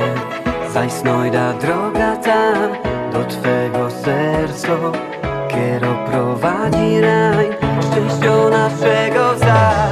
[0.74, 2.54] Zajsnojda droga ta
[3.14, 4.68] do Twego serca,
[5.48, 7.50] kiero prowadzi raj,
[7.82, 9.83] szczęścio naszego wzaj.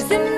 [0.00, 0.29] There's the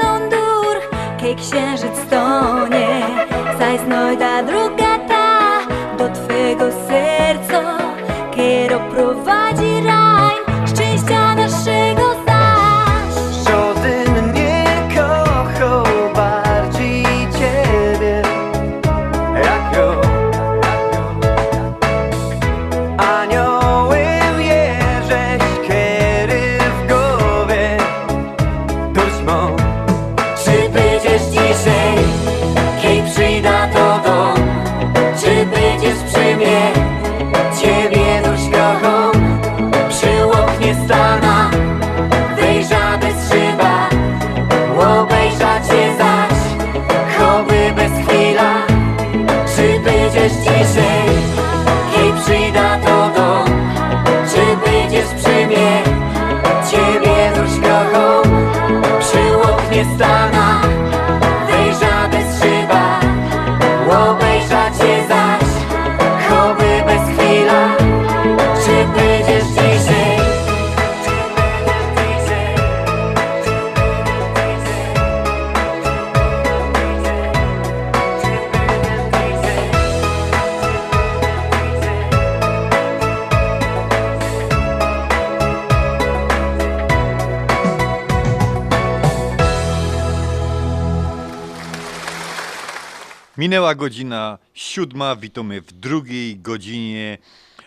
[93.52, 97.18] Minęła godzina siódma, witamy w drugiej godzinie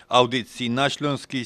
[0.10, 1.46] audycji na Śląskiej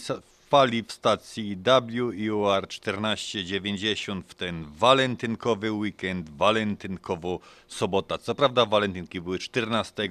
[0.49, 8.17] Fali w stacji WIOR 1490 w ten walentynkowy weekend, walentynkowo sobota.
[8.17, 10.09] Co prawda walentynki były 14,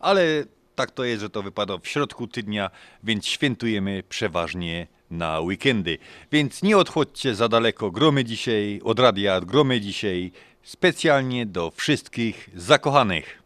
[0.00, 0.44] ale
[0.74, 2.70] tak to jest, że to wypada w środku tygodnia,
[3.04, 5.98] więc świętujemy przeważnie na weekendy.
[6.32, 13.45] Więc nie odchodźcie za daleko, gromy dzisiaj, od radia gromy dzisiaj, specjalnie do wszystkich zakochanych.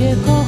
[0.00, 0.39] llegó.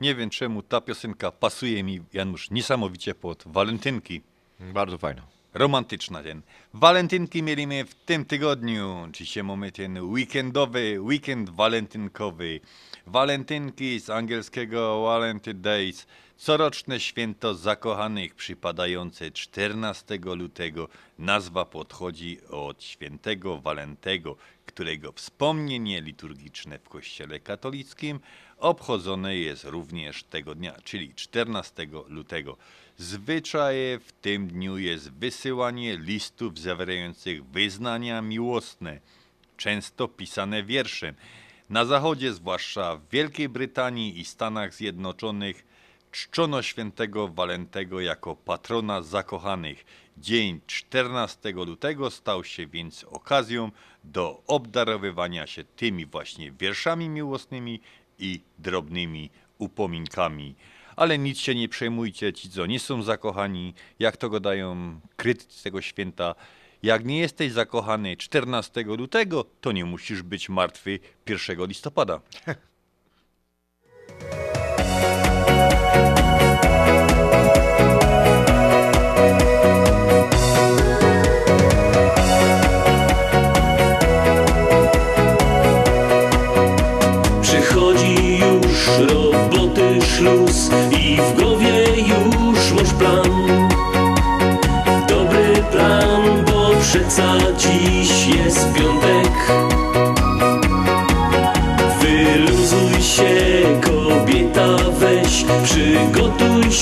[0.00, 4.22] Nie wiem czemu ta piosenka pasuje mi, Janusz, niesamowicie pod walentynki.
[4.60, 5.22] Bardzo fajna.
[5.54, 6.42] Romantyczna ten.
[6.74, 9.08] Walentynki mieliśmy w tym tygodniu.
[9.12, 12.60] Dzisiaj mamy ten weekendowy, weekend walentynkowy.
[13.06, 16.06] Walentynki z angielskiego Valentine Days.
[16.36, 20.88] Coroczne święto zakochanych przypadające 14 lutego.
[21.18, 24.36] Nazwa podchodzi od świętego Walentego,
[24.72, 28.20] którego wspomnienie liturgiczne w kościele katolickim
[28.58, 32.56] obchodzone jest również tego dnia, czyli 14 lutego.
[32.96, 39.00] Zwyczaje w tym dniu jest wysyłanie listów zawierających wyznania miłosne,
[39.56, 41.14] często pisane wierszem.
[41.70, 45.64] Na zachodzie, zwłaszcza w Wielkiej Brytanii i Stanach Zjednoczonych,
[46.10, 49.84] czczono świętego Walentego jako patrona zakochanych.
[50.18, 53.70] Dzień 14 lutego stał się więc okazją
[54.04, 57.80] do obdarowywania się tymi właśnie wierszami miłosnymi
[58.18, 60.54] i drobnymi upominkami.
[60.96, 65.82] Ale nic się nie przejmujcie, ci co nie są zakochani, jak to gadają krytycy tego
[65.82, 66.34] święta.
[66.82, 72.20] Jak nie jesteś zakochany 14 lutego, to nie musisz być martwy 1 listopada.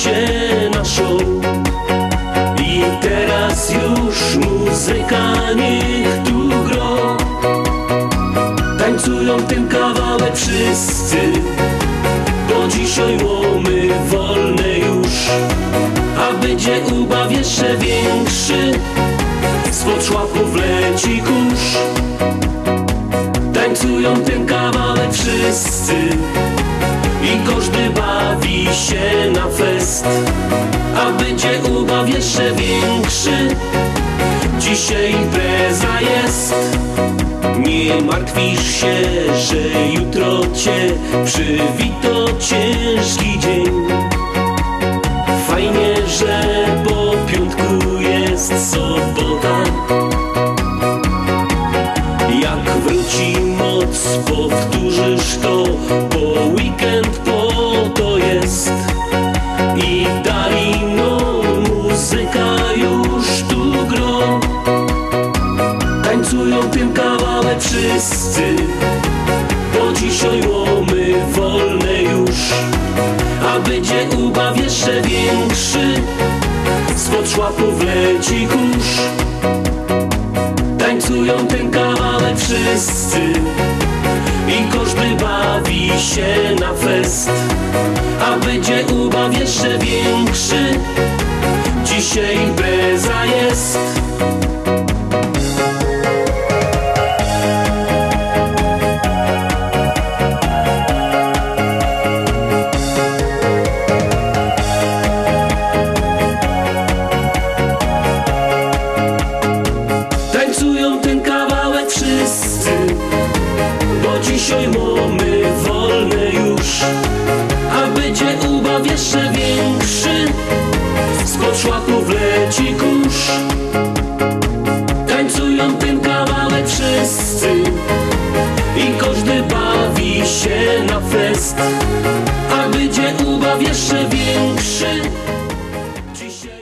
[0.09, 1.23] się na show.
[2.61, 7.17] I teraz już muzyka niech tu gro.
[8.79, 11.19] Tańcują ten kawałek wszyscy,
[12.49, 15.29] bo dzisiaj łomy wolne już.
[16.19, 18.79] A będzie ubaw jeszcze większy,
[19.71, 21.77] spod szłapów leci kurz.
[23.55, 25.95] Tańcują ten kawałek wszyscy
[27.35, 30.07] i każdy bawi się na fest.
[30.97, 33.57] A będzie ubaw jeszcze większy,
[34.59, 36.55] dzisiaj impreza jest.
[37.59, 38.97] Nie martwisz się,
[39.37, 40.93] że jutro cię
[41.25, 43.89] przywito ciężki dzień.
[45.49, 46.45] Fajnie, że
[46.85, 49.65] po piątku jest sobota.
[52.43, 55.65] Jak wróci moc, powtórzysz to,
[56.11, 56.58] bo
[66.29, 68.57] Tańcują tym kawałek wszyscy,
[69.75, 72.37] bo dzisiaj łomy wolne już.
[73.47, 76.03] A będzie ubaw jeszcze większy,
[76.97, 78.99] spod szłapów leci kurz.
[80.79, 83.21] Tańcują ten kawałek wszyscy
[84.49, 87.31] i każdy bawi się na fest.
[88.21, 90.79] A będzie ubaw jeszcze większy,
[91.85, 93.98] dzisiaj impreza jest.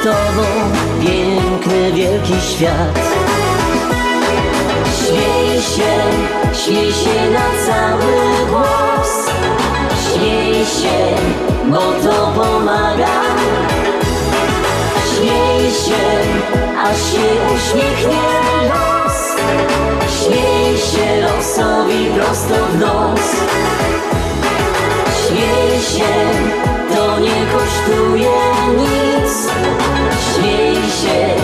[0.03, 0.47] Tobą
[1.01, 2.99] piękny, wielki świat.
[4.99, 5.93] Śmiej się,
[6.65, 9.31] śmiej się na cały głos.
[10.05, 11.17] Śmiej się,
[11.71, 13.21] bo to pomaga.
[15.71, 16.21] Się,
[16.79, 18.23] aż się uśmiechnie
[18.69, 19.37] los.
[20.21, 23.31] Śmiej się losowi prosto w nos.
[25.27, 26.15] Śmiej się,
[26.95, 28.31] to nie kosztuje
[28.79, 29.10] nic
[30.35, 31.35] Śmiej się,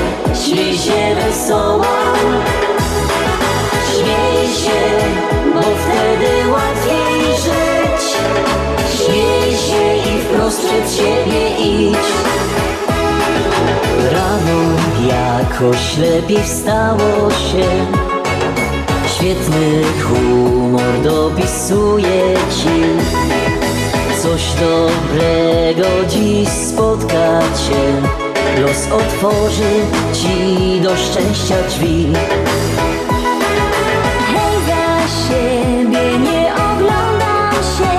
[0.45, 1.97] śmiej się wesoła
[3.97, 4.81] Śmiej się,
[5.55, 8.17] bo wtedy łatwiej żyć.
[8.97, 11.97] Śmiej się i wprost przed siebie idź.
[14.13, 14.61] Rano
[15.09, 17.67] jakoś lepiej wstało się.
[19.15, 22.83] Świetny humor dopisuje ci.
[24.23, 29.73] Coś dobrego dziś spotka cię Los otworzy
[30.13, 32.07] ci do szczęścia drzwi.
[34.33, 37.95] Hej, za siebie nie oglądam się.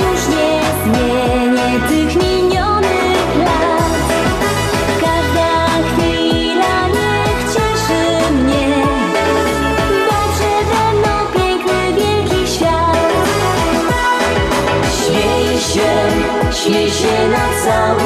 [0.00, 4.04] Już nie zmienię tych minionych lat.
[5.00, 5.52] Każda
[5.88, 8.68] chwila niech cieszy mnie.
[10.08, 12.96] Bo przede mną piękny, wielki świat.
[14.96, 15.90] Śmiej się,
[16.64, 18.03] śmiej się na cały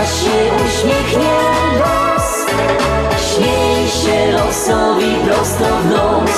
[0.00, 1.36] aż się uśmiechnie
[1.78, 2.28] los
[3.28, 6.36] Śmiej się losowi prosto w nos.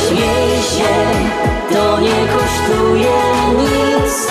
[0.00, 0.94] Śmiej się,
[1.72, 3.16] to nie kosztuje
[3.58, 4.28] nic.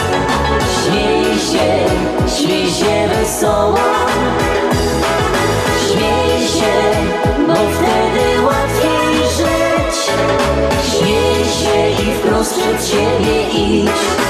[0.75, 1.69] Śmiej się,
[2.37, 3.89] śmiej się wesoła
[5.87, 6.75] Śmiej się,
[7.47, 9.95] bo wtedy łatwiej żyć.
[10.91, 14.24] Śmiej się i wprost przed siebie idź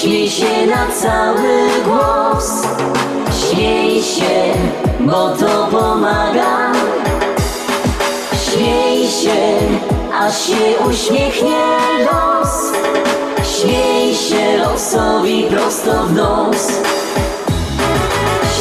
[0.00, 2.62] śmiej się na cały głos.
[3.40, 4.54] Śmiej się,
[5.00, 6.72] bo to pomaga.
[8.44, 9.58] Śmiej się,
[10.14, 11.66] aż się uśmiechnie
[12.04, 12.72] los.
[13.44, 16.68] Śmiej się losowi prosto w nos.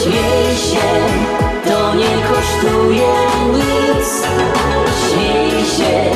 [0.01, 0.89] Śmiej się,
[1.65, 3.13] to nie kosztuje
[3.53, 4.23] nic.
[5.09, 6.11] Śmiej się,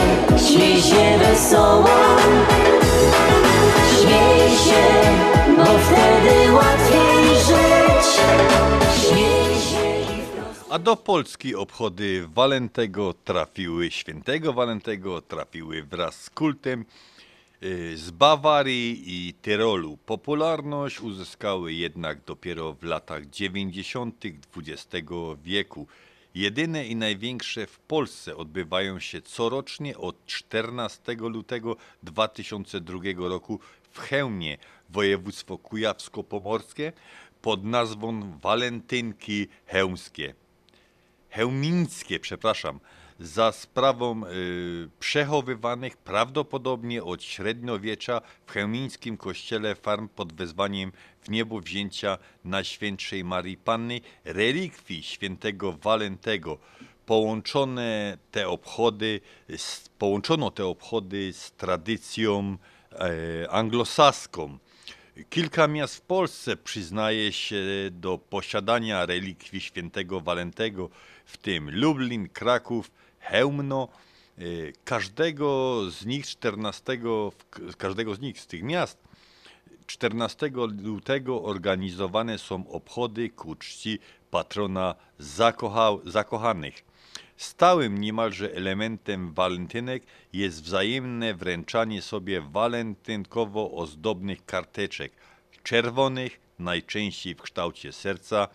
[0.48, 1.98] śmiej się wesoła
[4.02, 4.33] Śmiej
[5.94, 8.22] wtedy łatwiej żyć
[10.70, 16.86] A do Polski obchody Walentego trafiły, świętego Walentego trafiły wraz z kultem
[17.64, 19.98] y, z Bawarii i Tyrolu.
[20.06, 24.26] Popularność uzyskały jednak dopiero w latach 90.
[24.58, 25.08] XX
[25.44, 25.88] wieku.
[26.36, 33.60] Jedyne i największe w Polsce odbywają się corocznie od 14 lutego 2002 roku
[33.92, 34.58] w Chełmie,
[34.94, 36.92] województwo kujawsko-pomorskie,
[37.42, 40.34] pod nazwą Walentynki Chełmskie.
[41.30, 42.80] Chełmińskie, przepraszam,
[43.20, 50.92] za sprawą y, przechowywanych prawdopodobnie od średniowiecza w chełmińskim kościele farm pod wezwaniem
[51.22, 56.58] w niebo wzięcia Najświętszej Marii Panny relikwii świętego Walentego.
[57.06, 59.22] Połączone te obchody,
[59.58, 62.58] z, połączono te obchody z tradycją
[62.92, 64.58] e, anglosaską.
[65.30, 70.90] Kilka miast w Polsce przyznaje się do posiadania relikwii świętego Walentego,
[71.26, 73.88] w tym Lublin, Kraków, Chełmno.
[74.38, 74.42] E,
[74.86, 76.98] Każdego z nich 14,
[77.32, 78.98] w- każdego z nich z tych miast
[79.88, 80.50] 14
[80.84, 84.00] lutego organizowane są obchody ku czci
[84.32, 86.84] patrona zakocha, zakochanych.
[87.38, 90.04] Stałym niemalże elementem walentynek
[90.34, 95.12] jest wzajemne wręczanie sobie walentynkowo ozdobnych karteczek,
[95.64, 98.48] czerwonych, najczęściej w kształcie serca,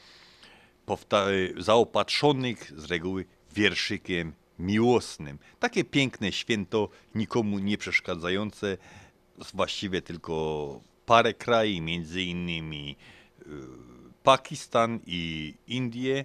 [1.29, 3.25] y, zaopatrzonych z reguły
[3.55, 5.39] wierszykiem miłosnym.
[5.61, 8.77] Takie piękne święto, nikomu nie przeszkadzające,
[9.55, 12.97] właściwie tylko parę krajów, między innymi
[13.43, 13.45] y,
[14.23, 16.25] Pakistan i Indie,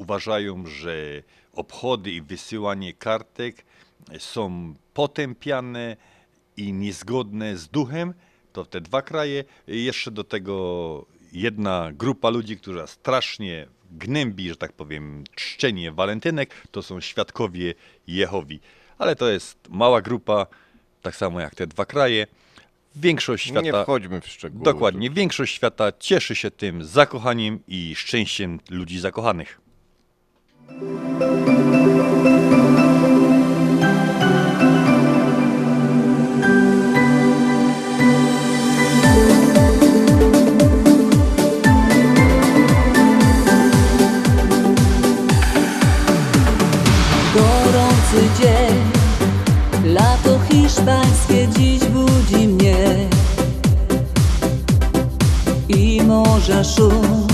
[0.00, 1.22] uważają, że
[1.52, 3.64] obchody i wysyłanie kartek
[4.18, 5.96] są potępiane
[6.56, 8.14] i niezgodne z duchem,
[8.52, 9.44] to te dwa kraje.
[9.66, 16.82] Jeszcze do tego jedna grupa ludzi, która strasznie gnębi, że tak powiem, czczenie walentynek, to
[16.82, 17.74] są świadkowie
[18.06, 18.60] Jehowi.
[18.98, 20.46] Ale to jest mała grupa,
[21.02, 22.26] tak samo jak te dwa kraje.
[22.96, 23.60] Większość świata.
[23.60, 24.64] Nie wchodźmy w szczegóły.
[24.64, 25.10] Dokładnie.
[25.10, 29.60] Większość świata cieszy się tym zakochaniem i szczęściem ludzi zakochanych.
[48.10, 48.74] Nocy dzień.
[49.84, 53.08] Lato hiszpańskie dziś budzi mnie.
[55.68, 57.29] I morza szum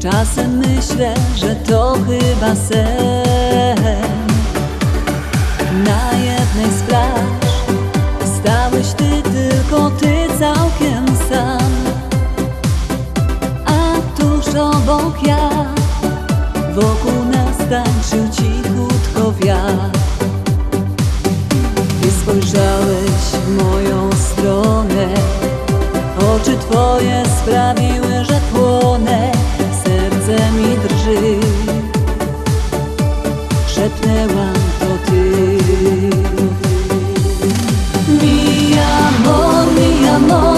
[0.00, 3.78] Czasem myślę, że to chyba sen.
[5.84, 7.52] Na jednej z plaż
[8.38, 11.72] Stałeś ty, tylko ty całkiem sam.
[13.66, 15.50] A tuż obok ja
[16.74, 19.98] Wokół nas tańczył cichutko wiatr.
[22.02, 25.08] Ty spojrzałeś w moją stronę
[26.18, 29.37] Oczy twoje sprawiły, że płonę
[30.38, 31.40] Serce mi drży.
[33.66, 35.22] Szepnęłam to ty.
[38.20, 40.57] Mi amor, mi amor,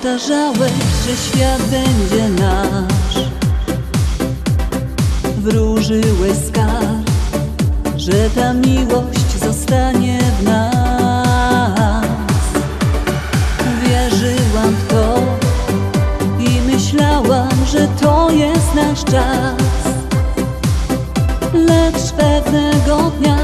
[0.00, 0.72] powtarzałeś,
[1.06, 3.24] że świat będzie nasz.
[5.38, 7.10] Wróżyłeś skarb,
[7.96, 12.04] że ta miłość zostanie w nas.
[13.82, 15.18] Wierzyłam w to
[16.38, 19.84] i myślałam, że to jest nasz czas.
[21.54, 23.39] Lecz pewnego dnia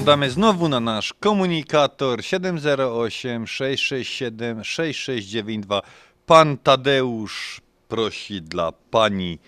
[0.00, 5.82] zaglądamy znowu na nasz komunikator 708 667 6692.
[6.26, 9.38] Pan Tadeusz prosi dla pani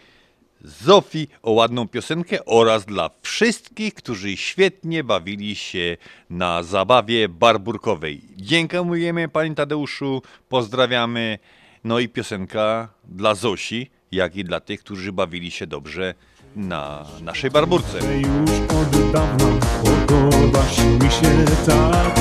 [0.61, 5.97] Zofii o ładną piosenkę oraz dla wszystkich, którzy świetnie bawili się
[6.31, 8.21] na zabawie barburkowej.
[8.37, 11.39] Dziękujemy pani Tadeuszu, pozdrawiamy.
[11.85, 16.15] No i piosenka dla Zosi, jak i dla tych, którzy bawili się dobrze
[16.57, 17.99] na naszej barburce.
[18.17, 18.51] Już
[18.81, 19.47] od dawna
[19.85, 22.21] podobasz mi się tak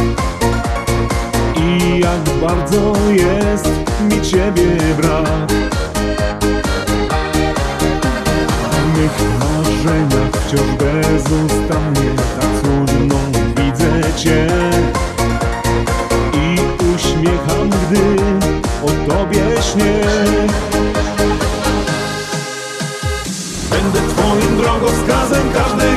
[1.57, 3.69] I jak bardzo jest
[4.01, 5.51] mi ciebie brak
[8.71, 11.60] W mych marzeniach wciąż bezustannie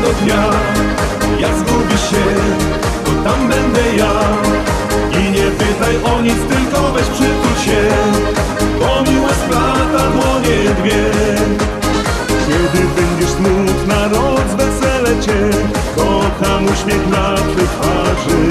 [0.04, 0.50] każdego dnia.
[1.38, 1.50] Jak
[2.10, 2.24] się,
[3.04, 4.12] to tam będę ja.
[5.20, 7.88] I nie pytaj o nic, tylko weź przytul się
[8.78, 11.04] Bo miłość splata dłonie dwie.
[12.46, 15.50] Kiedy będziesz smutna, rozwesele cię
[15.96, 18.50] Kocham uśmiech na twych twarzy.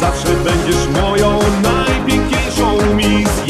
[0.00, 3.46] Zawsze będziesz moją najpiękniejszą mis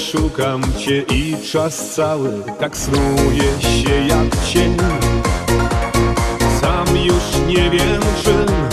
[0.00, 4.76] szukam cię i czas cały tak snuje się jak cień.
[6.60, 8.69] Sam już nie wiem czym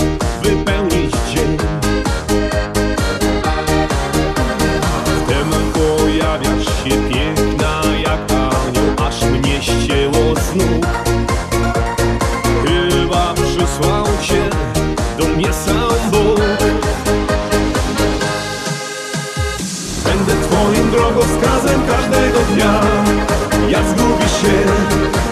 [24.47, 24.59] się,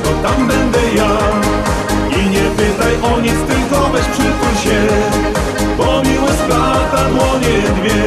[0.03, 1.11] to tam będę ja.
[2.19, 4.81] I nie pytaj o nic, tylko weź przytul się
[5.77, 8.03] Bo miłość splata dłonie dwie.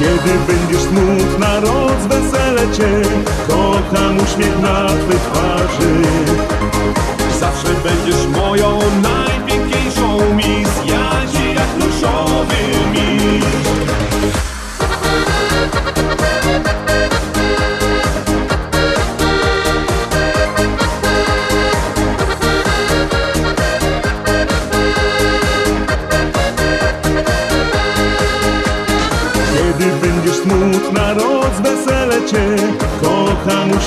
[0.00, 3.08] Kiedy będziesz smutna, rozwesele cię
[3.48, 6.02] Kocham uśmiech na twej twarzy.
[7.40, 8.78] Zawsze będziesz moją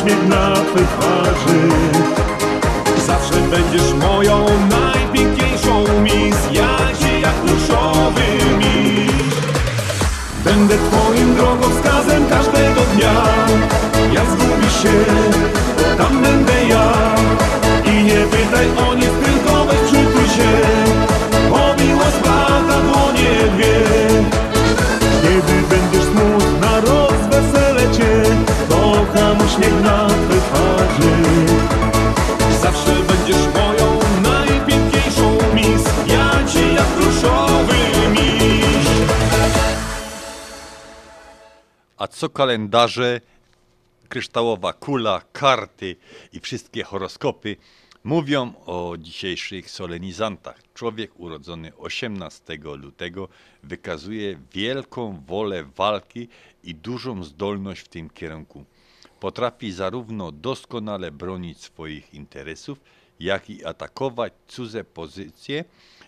[0.02, 1.60] uśmiech na twej twarzy.
[3.08, 8.22] Zawsze będziesz moją najpiękniejszą mis Ja cię jak pluszowy
[8.58, 9.34] miś
[10.44, 13.14] Będę twoim drogowskazem każdego dnia.
[14.14, 15.06] Jak zgubisz się,
[15.98, 16.41] tam będę
[42.22, 43.22] co kalendarze,
[44.10, 45.96] kryształowa kula, karty
[46.34, 47.56] i wszystkie horoskopy
[48.04, 50.60] mówią o dzisiejszych solenizantach?
[50.74, 53.28] Człowiek urodzony 18 lutego
[53.64, 56.28] wykazuje wielką wolę walki
[56.64, 58.66] i dużą zdolność w tym kierunku.
[59.20, 62.80] Potrafi zarówno doskonale bronić swoich interesów,
[63.20, 65.66] jak i atakować cudze pozycje,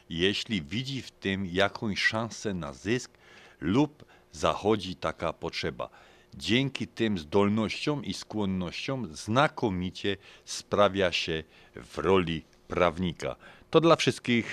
[0.09, 3.11] jeśli widzi w tym jakąś szansę na zysk
[3.59, 5.89] lub zachodzi taka potrzeba.
[6.35, 11.43] Dzięki tym zdolnościom i skłonnościom znakomicie sprawia się
[11.75, 13.35] w roli prawnika.
[13.69, 14.47] To dla wszystkich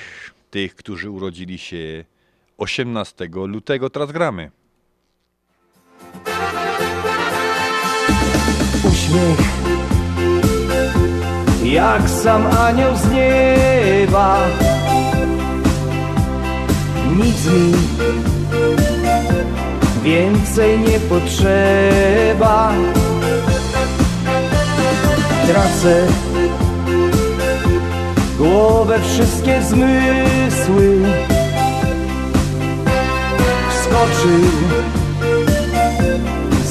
[0.50, 2.04] tych, którzy urodzili się
[2.58, 4.50] 18 lutego, teraz gramy.
[8.92, 9.50] Uśmiech
[11.64, 14.48] Jak sam anioł z nieba
[17.16, 17.72] Nic mi
[20.02, 22.72] więcej nie potrzeba.
[25.46, 26.06] Tracę
[28.38, 31.00] głowę, wszystkie zmysły.
[33.70, 34.40] Wskoczył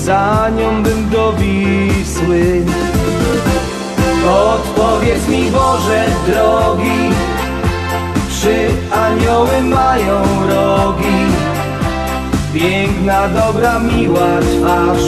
[0.09, 2.65] za nią bym do Wisły
[4.29, 7.09] Odpowiedz mi Boże drogi
[8.41, 11.48] Czy anioły mają rogi?
[12.53, 15.03] Piękna, dobra, miła twarz.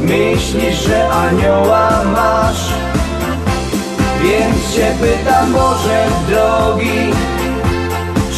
[0.00, 2.72] Myślisz, że anioła masz.
[4.22, 7.10] Więc cię pytam Boże drogi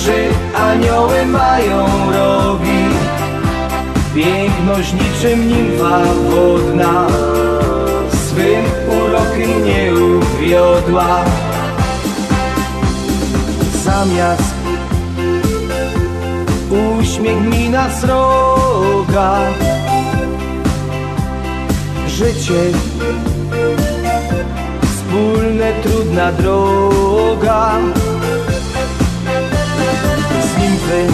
[0.05, 0.28] Czy
[0.60, 2.85] anioły mają rogi?
[4.14, 6.01] Piękność niczym nimfa
[6.31, 7.06] wodna
[8.10, 8.64] Swym
[8.98, 11.24] urokiem nie uwiodła.
[13.85, 14.51] Zamiast
[16.73, 19.40] uśmiech mi na sroga.
[22.07, 22.62] Życie.
[24.82, 27.73] Wspólne trudna droga.
[30.43, 31.07] Z nimfy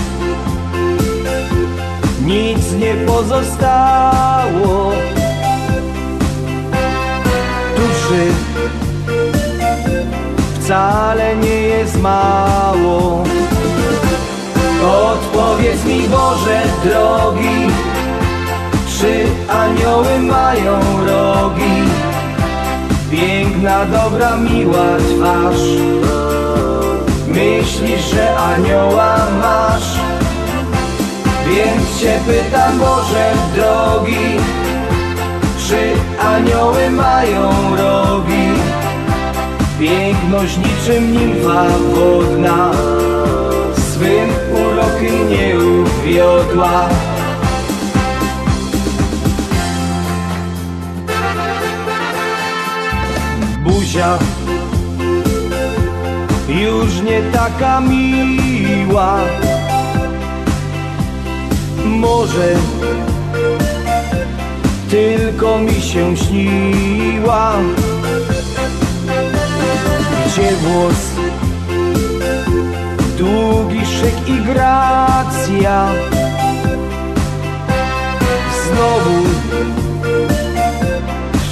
[2.25, 4.93] nic nie pozostało.
[7.77, 8.33] Duszy.
[10.61, 13.25] Wcale nie jest mało
[15.39, 17.73] Odpowiedz mi Boże drogi
[18.99, 21.83] Czy anioły mają rogi?
[23.11, 25.61] Piękna, dobra, miła twarz
[27.29, 30.01] Myślisz, że anioła masz?
[31.49, 34.37] Więc cię pytam Boże drogi
[35.69, 35.93] Czy
[36.27, 38.49] anioły mają rogi?
[39.81, 42.71] Piękność niczym nimfa wodna
[43.99, 46.89] Swym urokiem nie uwiodła.
[53.65, 54.19] Buzia
[56.49, 59.19] już nie taka miła.
[61.85, 62.55] Może
[64.91, 67.53] tylko mi się śniła.
[70.27, 71.01] Gdzie włos,
[73.19, 75.89] długi szyk i gracja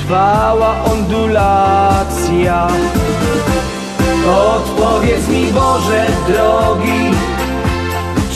[0.06, 2.66] trwała ondulacja.
[4.54, 7.10] Odpowiedz mi Boże drogi,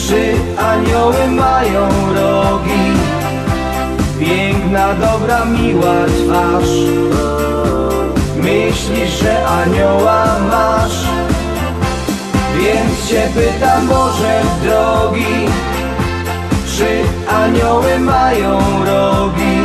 [0.07, 2.91] czy anioły mają rogi?
[4.19, 6.69] Piękna, dobra, miła twarz.
[8.37, 11.05] Myślisz, że anioła masz?
[12.57, 15.35] Więc cię pytam Boże drogi,
[16.77, 16.87] czy
[17.33, 19.57] anioły mają rogi?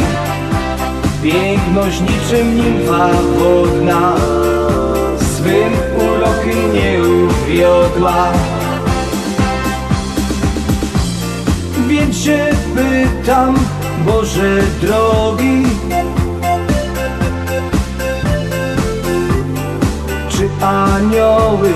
[1.23, 3.09] Piękność niczym nimfa
[3.39, 4.15] wodna
[5.19, 8.33] Swym urokiem nie uwiodła
[11.89, 13.55] Więc się pytam,
[14.07, 15.63] Boże drogi
[20.29, 21.73] Czy anioły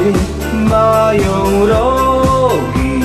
[0.61, 3.01] mają rogi?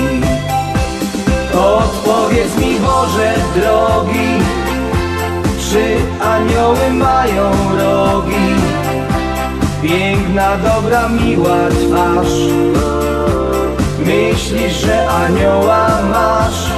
[1.53, 4.29] Odpowiedz mi Boże drogi
[5.69, 5.95] Czy
[6.25, 8.55] anioły mają rogi?
[9.81, 12.33] Piękna, dobra, miła twarz
[13.99, 16.69] Myślisz, że anioła masz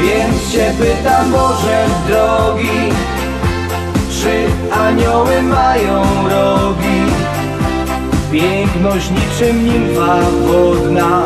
[0.00, 2.92] Więc cię pytam Boże drogi
[4.22, 4.46] Czy
[4.80, 7.15] anioły mają rogi?
[8.36, 11.24] Piękność niczym nimfa wodna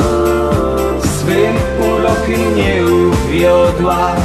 [1.02, 4.16] Swym urokiem nie uwiodła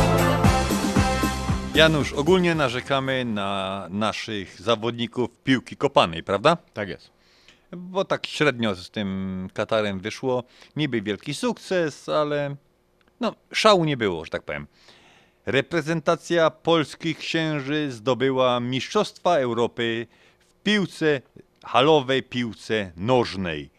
[1.75, 6.57] Janusz, ogólnie narzekamy na naszych zawodników piłki kopanej, prawda?
[6.73, 7.11] Tak jest.
[7.71, 10.43] Bo tak średnio z tym Katarem wyszło.
[10.75, 12.55] Niby wielki sukces, ale
[13.19, 14.67] no, szału nie było, że tak powiem.
[15.45, 20.07] Reprezentacja polskich księży zdobyła Mistrzostwa Europy
[20.39, 21.21] w piłce
[21.65, 23.69] halowej, piłce nożnej.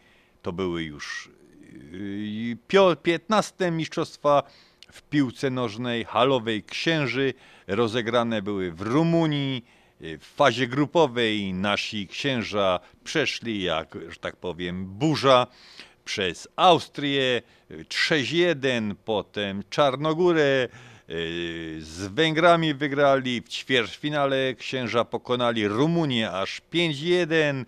[0.41, 1.29] To były już
[1.91, 4.43] yy, pio- 15 Mistrzostwa
[4.91, 7.33] w piłce nożnej halowej księży.
[7.67, 9.65] Rozegrane były w Rumunii.
[9.99, 15.47] Yy, W fazie grupowej nasi księża przeszli, jak że tak powiem, burza
[16.05, 20.96] przez Austrię, yy, 6-1, potem Czarnogórę, yy,
[21.79, 27.65] z Węgrami wygrali, w ćwierćfinale księża pokonali Rumunię aż 5-1,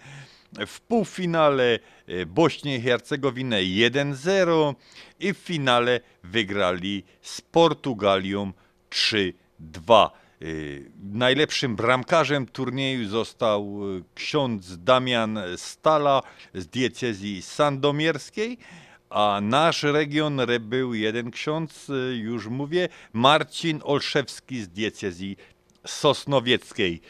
[0.67, 4.75] w półfinale yy, Bośnię i Hercegowinę 1-0
[5.19, 8.53] i w finale wygrali z Portugalią
[8.89, 10.09] 3-2.
[10.41, 13.79] Yy, Najlepszym bramkarzem turnieju został
[14.15, 16.21] ksiądz Damian Stala
[16.53, 18.57] z diecezji sandomierskiej,
[19.10, 25.38] a nasz region re- był jeden ksiądz, yy, już mówię, Marcin Olszewski z diecezji
[25.88, 27.02] sosnowieckiej.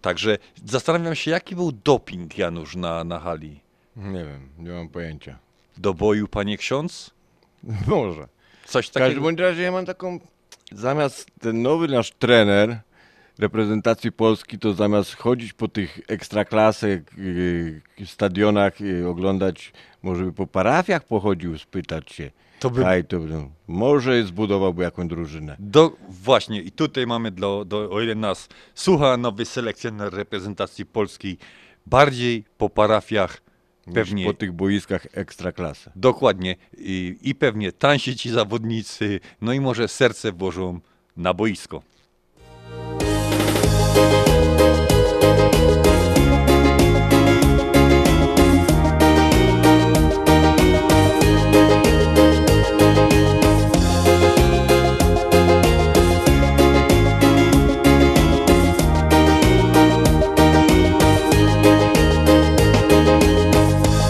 [0.00, 3.60] Także zastanawiam się, jaki był doping, Janusz, na, na hali.
[3.96, 5.38] Nie wiem, nie mam pojęcia.
[5.76, 7.10] Do boju, panie ksiądz?
[7.86, 8.28] Może.
[8.66, 9.42] Coś W każdym takiego.
[9.42, 10.20] razie ja mam taką,
[10.72, 12.80] zamiast ten nowy nasz trener
[13.38, 17.10] reprezentacji Polski, to zamiast chodzić po tych ekstraklasek,
[17.98, 22.30] yy, stadionach, yy, oglądać, może by po parafiach pochodził, spytać się.
[22.60, 23.28] To by- Aj, to by,
[23.68, 25.56] może zbudowałby jakąś drużynę.
[25.58, 31.38] Do, właśnie, i tutaj mamy, do, do, o ile nas słucha nowy selekcjoner reprezentacji polskiej,
[31.86, 33.40] bardziej po parafiach
[33.94, 34.24] pewnie.
[34.24, 35.90] po tych boiskach ekstraklasy.
[35.96, 36.56] Dokładnie.
[36.78, 40.80] I, I pewnie tańsi ci zawodnicy, no i może serce włożą
[41.16, 41.82] na boisko.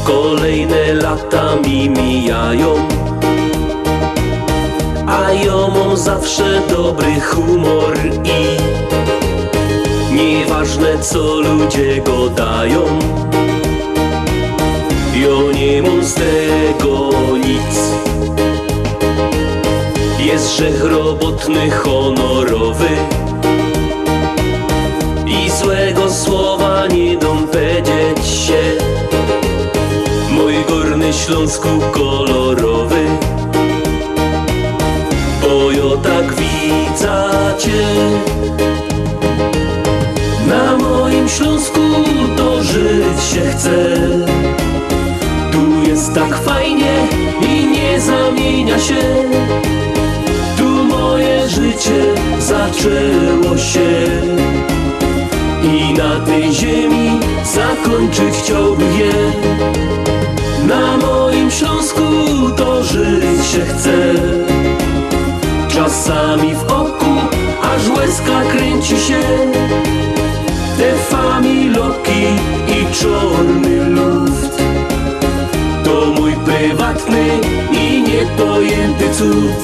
[0.05, 2.75] Kolejne lata mi mijają
[5.07, 7.95] A ja mam zawsze dobry humor
[8.25, 8.57] i
[10.59, 12.85] Nieważne co ludzie go dają
[15.15, 17.79] Ja nie mam z tego nic.
[20.19, 22.89] Jest grzech robotny, honorowy
[25.27, 28.63] I złego słowa nie powiedzieć się.
[30.31, 33.05] Mój górny Śląsku kolorowy
[35.43, 37.29] Bo ja tak widzę.
[37.59, 38.68] cię
[43.59, 43.99] chce
[45.53, 46.95] Tu jest tak fajnie
[47.43, 49.03] i nie zamienia się.
[50.59, 53.89] Tu moje życie zaczęło się.
[55.63, 57.21] I na tej ziemi
[57.55, 59.13] zakończyć chciałbym je.
[60.67, 62.03] Na moim Śląsku
[62.57, 64.15] to żyć się chce.
[65.69, 67.13] Czasami w oku
[67.63, 69.21] aż łezka kręci się.
[70.79, 72.23] Te familoki
[72.55, 72.58] i
[73.01, 74.63] czarny luft.
[75.85, 77.27] To mój prywatny
[77.73, 79.63] i niepojęty cud.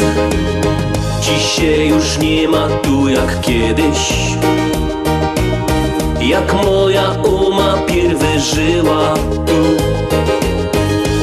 [1.20, 4.34] Dzisiaj już nie ma tu jak kiedyś.
[6.20, 9.14] Jak moja oma pierwy żyła
[9.46, 9.84] tu.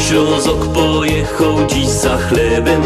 [0.08, 2.82] Ślązok pojechał dziś za chlebem.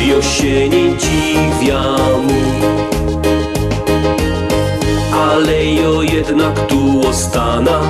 [0.00, 1.82] Josienie dziwia
[2.22, 2.79] mu
[5.30, 7.80] Ale jo jednak tu ostana.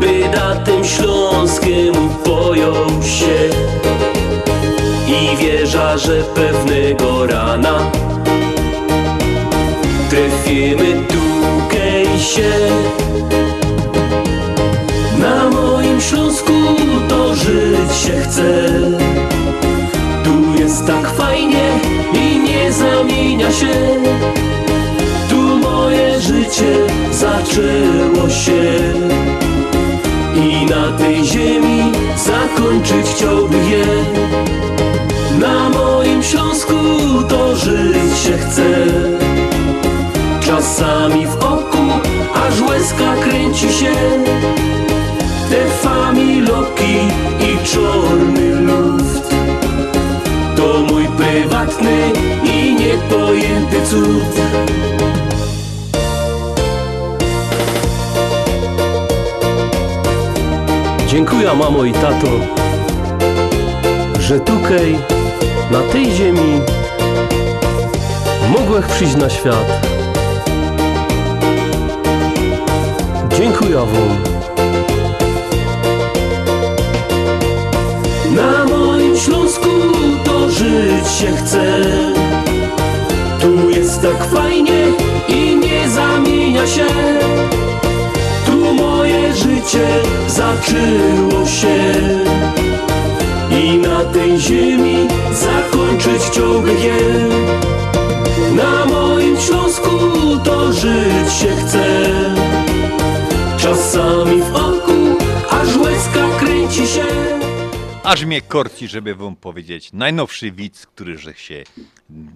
[0.00, 0.16] By
[0.64, 3.50] tym śląskiemu pojął się
[5.08, 7.90] I wierza, że pewnego rana.
[10.10, 12.52] Trafimy tukej się.
[15.18, 16.52] Na moim Śląsku
[17.08, 18.70] to żyć się chce.
[20.24, 21.68] Tu jest tak fajnie
[22.14, 23.66] i nie zamienia się.
[23.66, 24.55] Tu
[26.56, 26.76] życie
[27.12, 28.62] zaczęło się.
[30.36, 33.86] I na tej ziemi zakończyć chciałbym je.
[35.40, 36.74] Na moim Śląsku
[37.28, 38.86] to żyć się chce.
[40.40, 41.82] Czasami w oku
[42.34, 43.92] aż łezka kręci się.
[45.50, 46.96] Te familoki
[47.40, 49.34] i czarny luft.
[50.56, 52.12] To mój prywatny
[52.44, 54.66] i niepojęty cud.
[61.16, 62.26] Dziękuję mamo i tato,
[64.20, 64.98] że tukej,
[65.70, 66.60] na tej ziemi,
[68.58, 69.88] mogłeś przyjść na świat.
[73.38, 74.16] Dziękuję wam.
[78.34, 79.70] Na moim Śląsku
[80.24, 81.82] to żyć się chce.
[83.40, 84.84] Tu jest tak fajnie
[85.28, 86.86] i nie zamienia się.
[89.36, 89.88] Życie
[90.28, 91.94] zaczęło się.
[93.50, 96.98] I na tej ziemi zakończyć chciałbym je.
[98.56, 99.90] Na moim Śląsku
[100.44, 102.06] to żyć się chce.
[103.58, 105.16] Czasami w oku
[105.50, 107.04] aż łezka kręci się.
[108.04, 109.92] Aż mnie korci, żeby wam powiedzieć.
[109.92, 111.64] Najnowszy widz, który się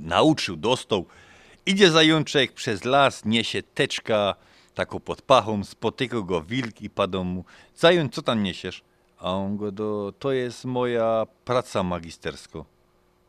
[0.01, 1.07] nauczył, dostał.
[1.67, 4.35] Idzie zajączek przez las, niesie teczka
[4.81, 7.45] taką pod pachą, spotyka go wilk i pada mu.
[7.77, 8.83] Zając, co tam niesiesz?
[9.19, 12.59] A on go do, to jest moja praca magisterska.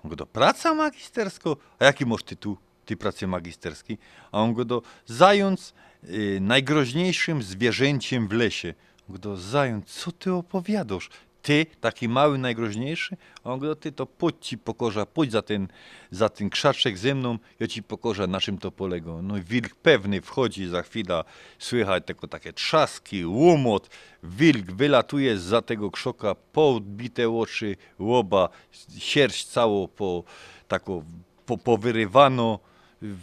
[0.03, 1.49] On go do, praca magisterska?
[1.80, 3.98] A jaki masz tytuł, ty pracy magisterskiej?
[4.32, 5.73] A on go do, zając
[6.03, 8.73] y, najgroźniejszym zwierzęciem w lesie.
[9.10, 11.10] On go do, zając, co ty opowiadasz?
[11.41, 13.18] Ty, taki mały, najgroźniejszy?
[13.43, 15.68] A on go, ty to pójdź ci pokorza, pójdź za ten,
[16.11, 19.11] za ten krzaczek ze mną, ja ci pokorza, na czym to polega.
[19.22, 21.23] No wilk pewny wchodzi za chwilę,
[21.59, 23.89] słychać tylko takie trzaski, łomot,
[24.23, 28.49] wilk wylatuje za tego krzoka, podbite oczy, łoba,
[28.97, 30.23] sierść cało po,
[30.68, 31.05] taką,
[31.45, 32.59] po, powyrywano,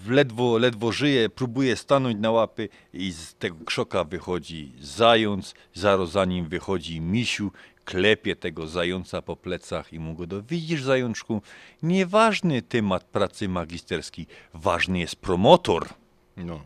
[0.09, 6.25] ledwo, ledwo żyje, próbuje stanąć na łapy i z tego krzoka wychodzi zając, zaraz za
[6.25, 7.53] nim wychodzi misiu,
[7.89, 11.43] klepie tego zająca po plecach i mu go do widzisz zajączku,
[11.83, 15.89] nieważny temat pracy magisterskiej, ważny jest promotor.
[16.37, 16.65] No.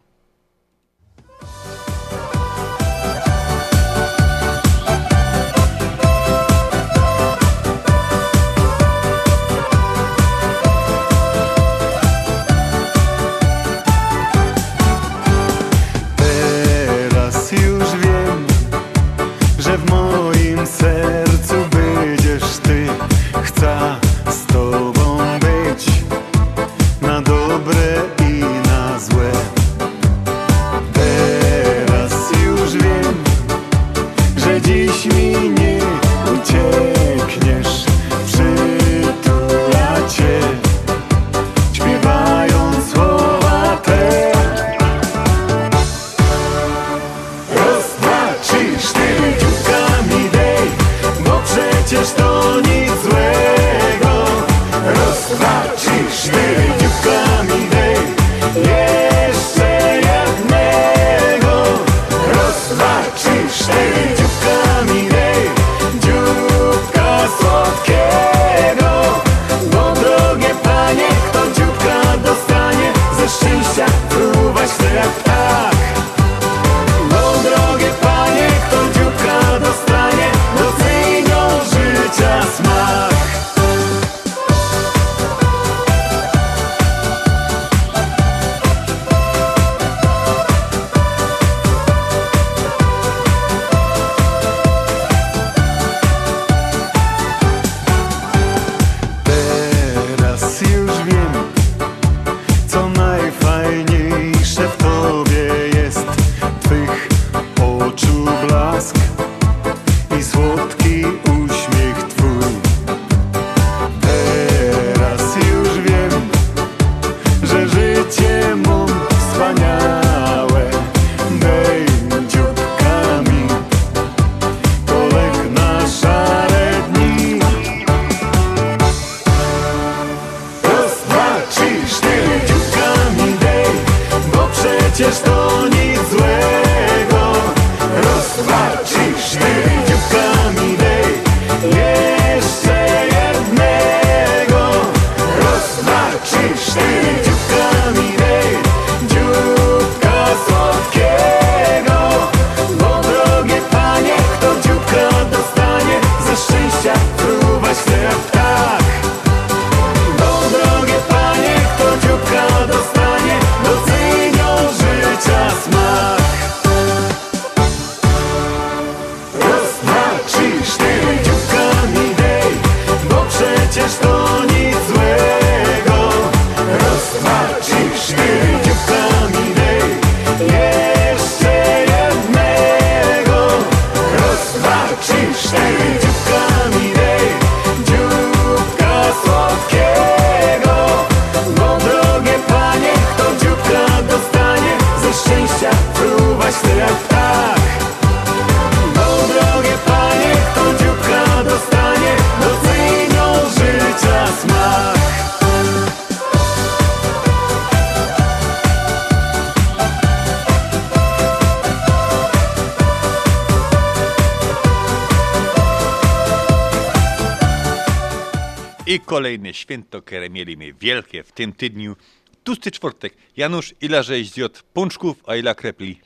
[219.62, 221.97] Święto, które mieliśmy wielkie w tym tygodniu.
[222.44, 223.14] Tłusty czwartek.
[223.36, 226.01] Janusz, ile żeś zjadł pączków, a ile krepli?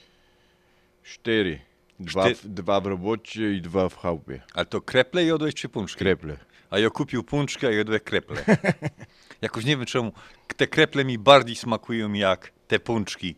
[1.04, 1.60] Cztery.
[2.00, 4.42] Dwa, Czty- w, dwa w robocie i dwa w chałupie.
[4.54, 5.98] Ale to kreple jadłeś czy pączki?
[5.98, 6.36] Kreple.
[6.70, 8.44] A ja kupił pączkę, a jadłem kreple.
[9.42, 10.12] Jakoś nie wiem czemu,
[10.56, 13.34] te kreple mi bardziej smakują jak te pączki.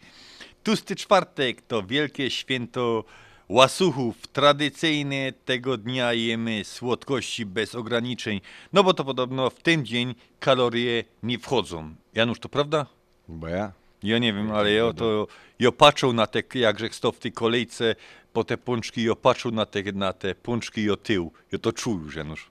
[0.63, 3.05] Tłusty czwartek to wielkie święto
[3.49, 4.27] łasuchów.
[4.27, 8.41] Tradycyjne tego dnia jemy słodkości bez ograniczeń,
[8.73, 11.95] no bo to podobno w ten dzień kalorie nie wchodzą.
[12.15, 12.87] Janusz, to prawda?
[13.29, 13.73] Bo ja?
[14.03, 15.27] Ja nie wiem, ale ja to
[15.59, 17.95] ja patrzą na te, jakże stał w tej kolejce
[18.33, 21.33] po te pączki, ja patrzą na te, na te pączki o tył.
[21.53, 22.51] Ja to czuł już, Janusz.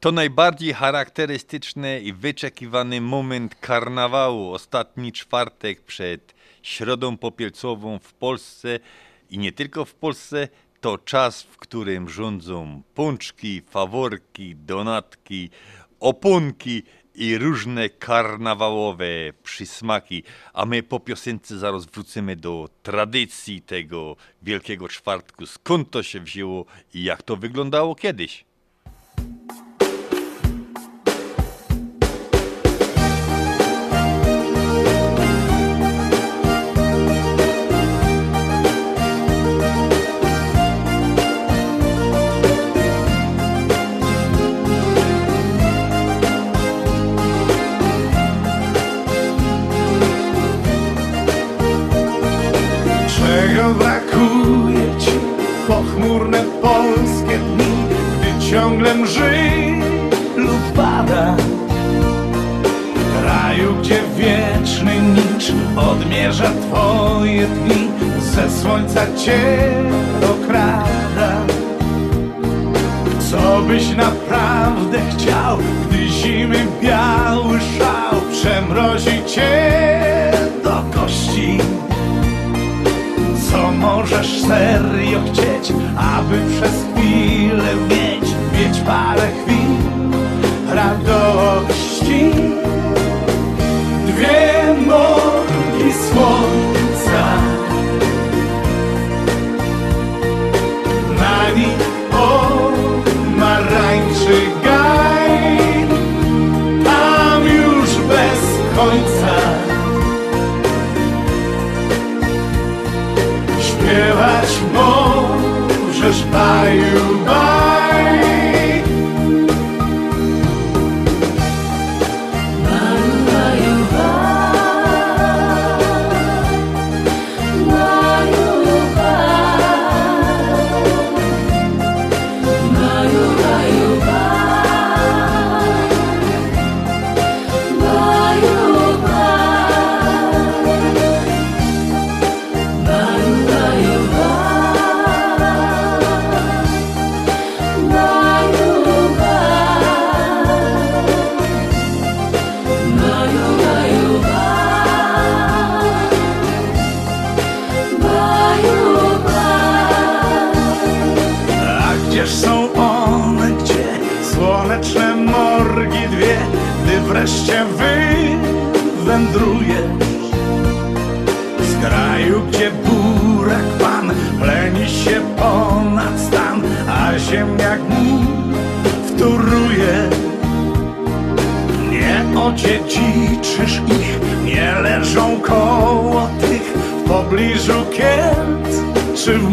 [0.00, 8.80] To najbardziej charakterystyczny i wyczekiwany moment karnawału, ostatni czwartek przed Środą Popielcową w Polsce
[9.30, 10.48] i nie tylko w Polsce,
[10.80, 15.50] to czas, w którym rządzą pączki, faworki, donatki,
[16.00, 16.82] oponki
[17.14, 19.06] i różne karnawałowe
[19.42, 20.22] przysmaki.
[20.52, 25.46] A my po piosence zaraz wrócimy do tradycji tego Wielkiego Czwartku.
[25.46, 26.64] Skąd to się wzięło
[26.94, 28.44] i jak to wyglądało kiedyś?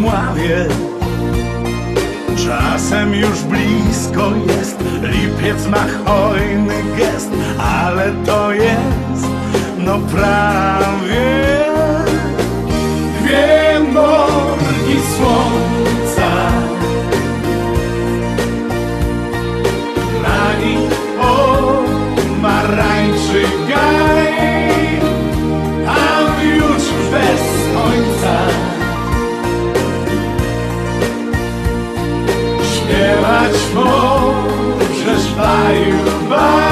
[0.02, 0.66] Mławie.
[2.46, 9.26] Czasem już blisko jest, lipiec ma hojny gest, ale to jest,
[9.78, 11.62] no prawie
[13.20, 14.31] dwie morgi
[33.22, 36.71] Śpiewać możesz baju, baj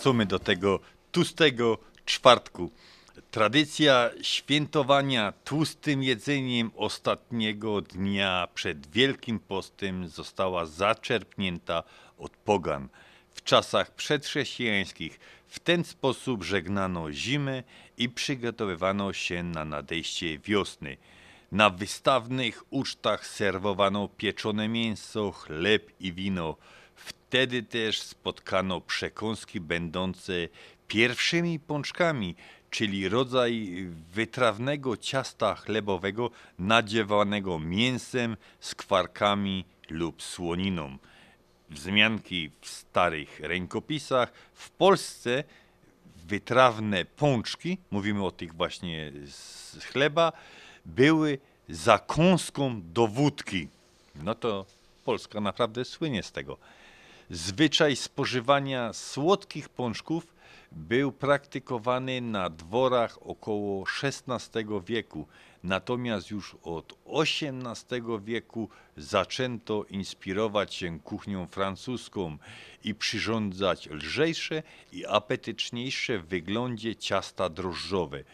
[0.00, 0.80] wracamy do tego
[1.12, 2.70] tłustego czwartku.
[3.30, 11.82] Tradycja świętowania tłustym jedzeniem ostatniego dnia przed Wielkim Postem została zaczerpnięta
[12.18, 12.88] od pogan.
[13.34, 17.62] W czasach przedchrześcijańskich w ten sposób żegnano zimę
[17.98, 20.96] i przygotowywano się na nadejście wiosny.
[21.52, 26.56] Na wystawnych ucztach serwowano pieczone mięso, chleb i wino.
[27.30, 30.32] Wtedy też spotkano przekąski będące
[30.88, 32.34] pierwszymi pączkami,
[32.70, 40.98] czyli rodzaj wytrawnego ciasta chlebowego nadziewanego mięsem, skwarkami lub słoniną.
[41.68, 45.44] Wzmianki w starych rękopisach w Polsce
[46.26, 50.32] wytrawne pączki, mówimy o tych właśnie z chleba,
[50.86, 51.38] były
[51.68, 53.68] zakąską do wódki.
[54.14, 54.66] No to
[55.04, 56.58] Polska naprawdę słynie z tego.
[57.30, 60.34] Zwyczaj spożywania słodkich pączków
[60.72, 65.26] był praktykowany na dworach około XVI wieku,
[65.62, 72.38] natomiast już od XVIII wieku zaczęto inspirować się kuchnią francuską
[72.84, 74.62] i przyrządzać lżejsze
[74.92, 78.24] i apetyczniejsze w wyglądzie ciasta drożdżowe.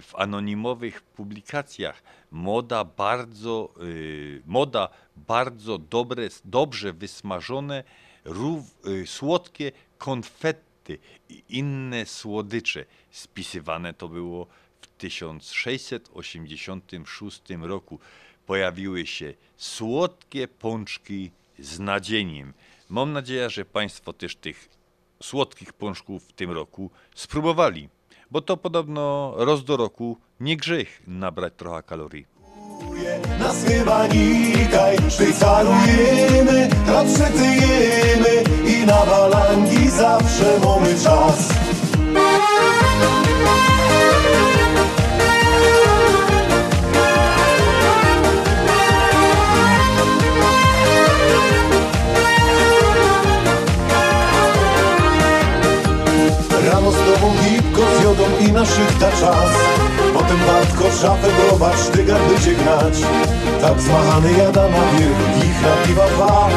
[0.00, 7.84] W anonimowych publikacjach moda bardzo, y, moda bardzo dobre, dobrze wysmażone,
[8.24, 10.98] rów, y, słodkie konfety
[11.28, 12.84] i inne słodycze.
[13.10, 14.46] Spisywane to było
[14.80, 17.98] w 1686 roku.
[18.46, 22.52] Pojawiły się słodkie pączki z nadzieniem.
[22.88, 24.68] Mam nadzieję, że Państwo też tych
[25.22, 27.88] słodkich pączków w tym roku spróbowali,
[28.30, 32.33] bo to podobno roz do roku nie grzech nabrać trochę kalorii.
[33.44, 38.34] Nas chyba nikaj Szwajcarujemy, rapszetyjemy
[38.66, 41.63] I na balangi zawsze mamy czas
[58.48, 59.50] i na szychta czas.
[60.14, 62.94] Potem wartko szafę browar, sztygar będzie gnać
[63.60, 64.84] Tak zmachany jada na
[65.44, 66.48] ich na piwa dwa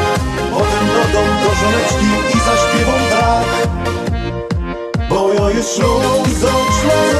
[0.50, 3.68] Potem do dom, do żoneczki i zaśpiewam tak.
[5.08, 7.17] Bo ja jest Rybnika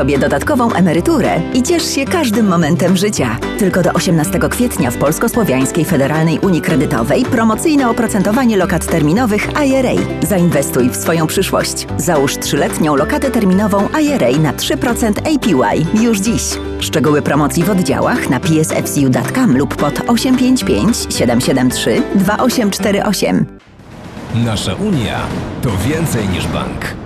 [0.00, 3.38] sobie dodatkową emeryturę i ciesz się każdym momentem życia.
[3.58, 9.92] Tylko do 18 kwietnia w Polsko-Słowiańskiej Federalnej Unii Kredytowej promocyjne oprocentowanie lokat terminowych IRA.
[10.22, 11.86] Zainwestuj w swoją przyszłość.
[11.96, 16.42] Załóż trzyletnią lokatę terminową IRA na 3% APY już dziś.
[16.78, 23.46] Szczegóły promocji w oddziałach na psfcu.com lub pod 855 773 2848.
[24.34, 25.18] Nasza Unia
[25.62, 26.99] to więcej niż bank.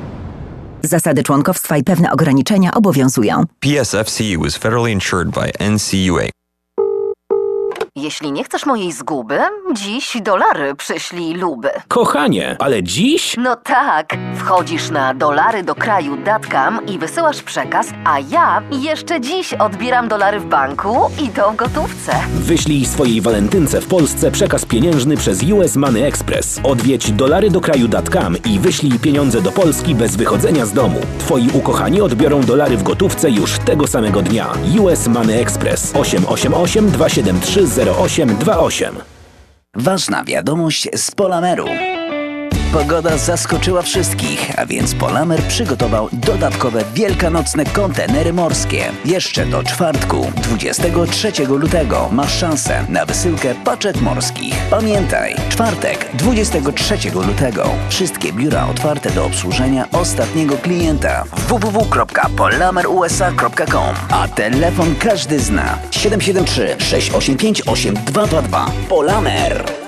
[0.95, 3.45] Zasady członkowstwa i pewne ograniczenia obowiązują.
[3.61, 6.34] PSFCU is federally insured by NCUA.
[8.05, 9.39] Jeśli nie chcesz mojej zguby,
[9.73, 11.71] dziś dolary przyślij luby.
[11.89, 13.35] Kochanie, ale dziś?
[13.39, 20.47] No tak, wchodzisz na dolarydokraju.com i wysyłasz przekaz, a ja jeszcze dziś odbieram dolary w
[20.47, 22.13] banku i to w gotówce.
[22.35, 26.61] Wyślij swojej walentynce w Polsce przekaz pieniężny przez US Money Express.
[26.63, 31.01] Odwiedź dolarydokraju.com i wyślij pieniądze do Polski bez wychodzenia z domu.
[31.19, 34.53] Twoi ukochani odbiorą dolary w gotówce już tego samego dnia.
[34.81, 37.67] US Money Express 888 273
[37.99, 38.95] 0828.
[39.75, 41.67] Ważna wiadomość z Polameru.
[42.75, 48.85] Pogoda zaskoczyła wszystkich, a więc Polamer przygotował dodatkowe wielkanocne kontenery morskie.
[49.05, 54.55] Jeszcze do czwartku, 23 lutego, masz szansę na wysyłkę paczek morskich.
[54.71, 56.97] Pamiętaj, czwartek, 23
[57.27, 57.71] lutego.
[57.89, 61.25] Wszystkie biura otwarte do obsłużenia ostatniego klienta.
[61.49, 65.79] www.polamerusa.com A telefon każdy zna.
[65.91, 68.67] 773 685 8222.
[68.89, 69.84] Polamer.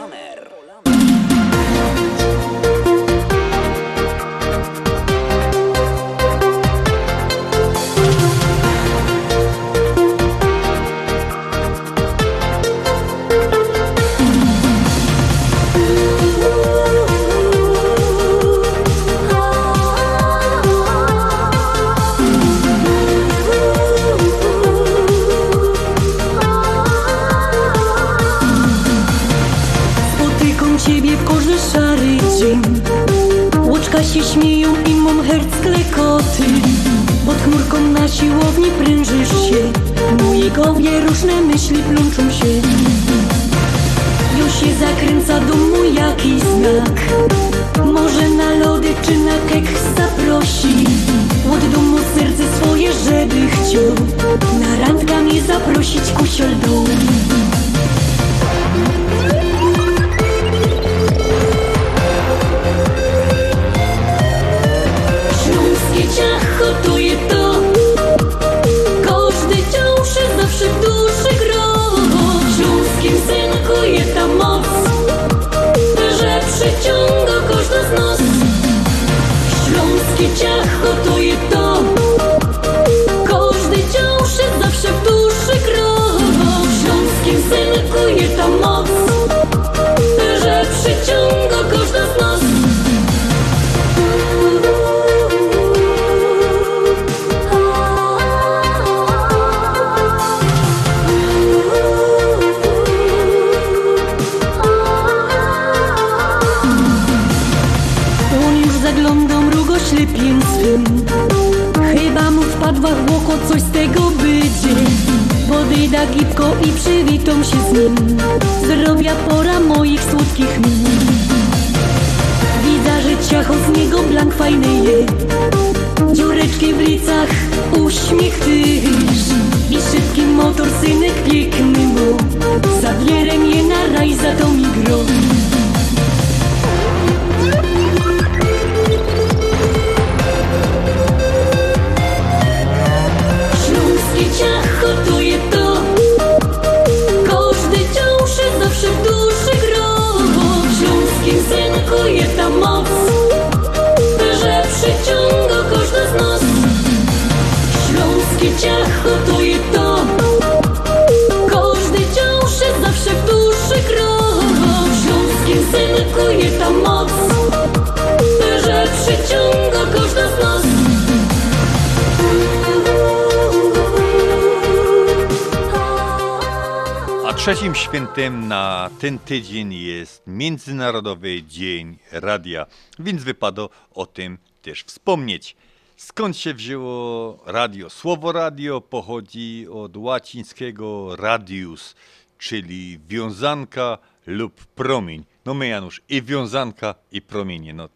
[179.06, 182.66] Ten tydzień jest Międzynarodowy Dzień Radia,
[182.98, 185.56] więc wypada o tym też wspomnieć.
[185.96, 187.90] Skąd się wzięło radio?
[187.90, 191.94] Słowo radio pochodzi od łacińskiego radius,
[192.38, 195.24] czyli wiązanka lub promień.
[195.44, 197.74] No my Janusz, i wiązanka i promienie.
[197.74, 197.88] No,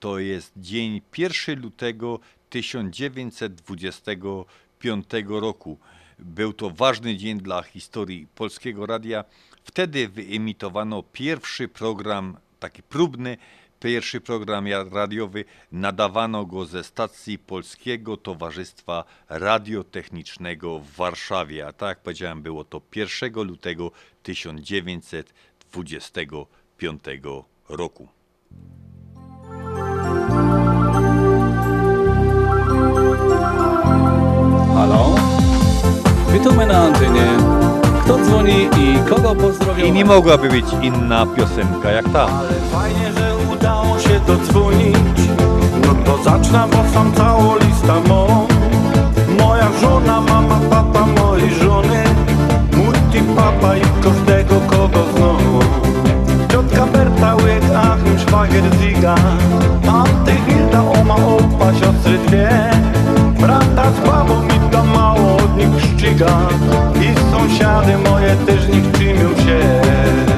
[0.01, 2.20] to jest dzień 1 lutego
[2.51, 5.78] 1925 roku.
[6.19, 9.24] Był to ważny dzień dla historii polskiego radia.
[9.64, 13.36] Wtedy wyemitowano pierwszy program, taki próbny,
[13.83, 15.45] pierwszy program radiowy.
[15.73, 21.67] Nadawano go ze stacji Polskiego Towarzystwa Radiotechnicznego w Warszawie.
[21.67, 23.91] A tak jak powiedziałem, było to 1 lutego
[24.23, 27.05] 1925
[27.69, 28.09] roku.
[34.75, 35.15] Halo?
[36.33, 37.27] Witamy na antenie.
[38.05, 39.85] Kto dzwoni i kogo pozdrowią?
[39.85, 42.27] I nie mogłaby być inna piosenka jak ta.
[42.73, 43.32] Fajnie, że
[44.27, 45.20] dodzwonić.
[45.86, 48.47] No to zacznę, bo sam całą lista mą
[49.39, 52.05] Moja żona, mama, papa mojej żony.
[52.77, 55.61] Mutti, papa i każdego kogo znowu.
[56.51, 59.15] Ciotka Berta, łyk, Achim, szwagier, ziga.
[59.89, 62.49] Anty, Hilda, oma, opa, siostry dwie.
[63.40, 66.49] Brata z babą mi to mało od nich szczyga
[67.01, 70.32] I sąsiady moje też nich czymią się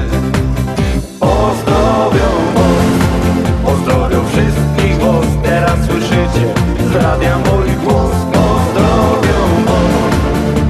[6.95, 10.15] radia mój głos Pozdrowią was,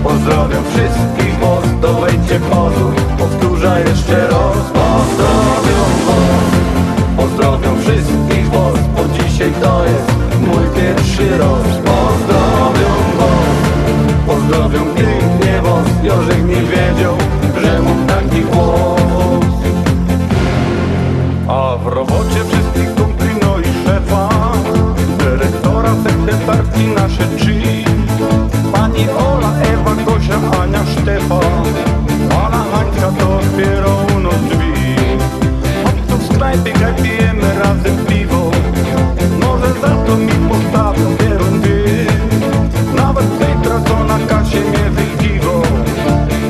[0.03, 6.53] pozdrowią wszystkich was Dowejdźcie pozór, powtórzę jeszcze raz Pozdrowią was,
[7.17, 13.59] pozdrowią wszystkich was Bo dzisiaj to jest mój pierwszy raz Pozdrowią was,
[14.27, 17.17] pozdrowią pięknie was Jorzek nie wiedział,
[17.63, 19.44] że mam taki głos
[26.35, 27.55] Sekretarki, nasze trzy.
[28.73, 31.40] Pani Ola, Ewa, Gosia, Ania, Sztefa
[32.44, 34.97] Ala, Hańka to otwierał u nas drzwi.
[35.85, 38.51] Chodź tu w sklepie, gaj pijemy razem piwo.
[39.40, 42.06] Może za to mi postawią pierundy.
[42.97, 45.62] Nawet Petra, co na kasie mnie wykiwał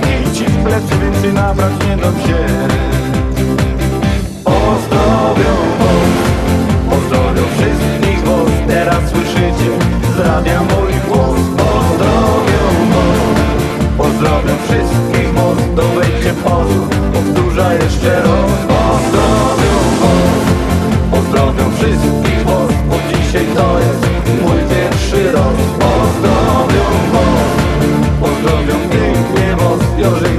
[0.03, 2.94] I ci w plecy więcej nabrać nie dam się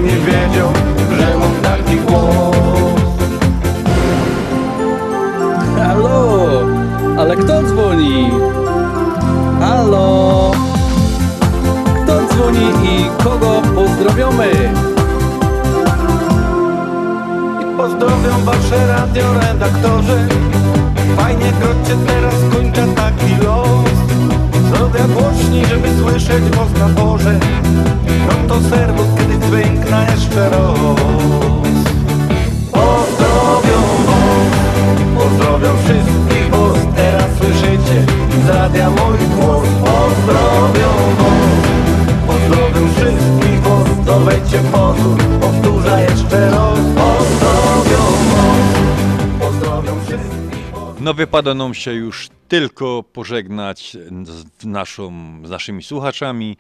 [0.06, 0.70] nie wiedział,
[1.20, 2.56] że mam taki głos
[5.78, 6.48] Halo?
[7.18, 8.32] Ale kto dzwoni?
[9.60, 10.52] Halo?
[12.04, 14.52] Kto dzwoni i kogo pozdrowiamy?
[17.62, 20.28] I pozdrowią wasze radioredaktorzy
[21.18, 23.96] Fajnie grocie teraz kończę taki los
[24.70, 26.88] Zrobię głośniej, żeby słyszeć was na
[28.28, 30.80] No to serwus, kiedy dźwiękna jeszcze raz.
[32.72, 38.06] Pozdrowią was, pozdrowią wszystkich was Teraz słyszycie
[38.46, 39.68] z mój głos.
[39.70, 46.80] Pozdrowią was, pozdrowią wszystkich was Dowejdźcie pozór, powtórzę jeszcze raz.
[46.80, 48.80] Pozdrowią was,
[49.40, 50.46] pozdrowią wszystkich
[51.00, 55.12] No wypada nam się już tylko pożegnać z, naszą,
[55.44, 56.58] z naszymi słuchaczami.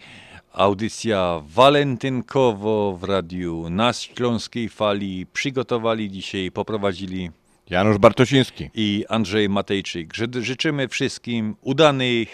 [0.55, 7.31] Audycja walentynkowo w radiu na Śląskiej Fali przygotowali dzisiaj, poprowadzili
[7.69, 10.13] Janusz Bartosiński i Andrzej Matejczyk.
[10.15, 12.29] Ży- Życzymy wszystkim udanych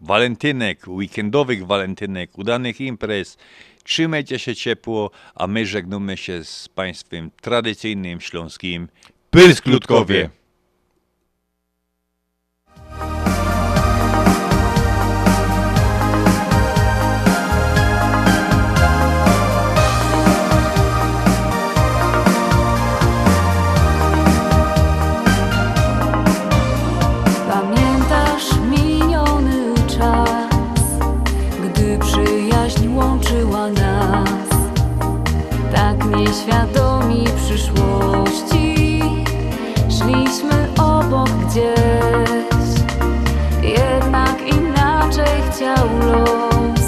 [0.00, 3.36] walentynek, weekendowych walentynek, udanych imprez.
[3.84, 8.88] Trzymajcie się ciepło, a my żegnamy się z Państwem tradycyjnym śląskim
[9.30, 9.64] Pylsk
[36.42, 39.02] świadomi przyszłości.
[39.88, 42.46] Szliśmy obok gdzieś
[43.62, 46.86] Jednak inaczej chciał los.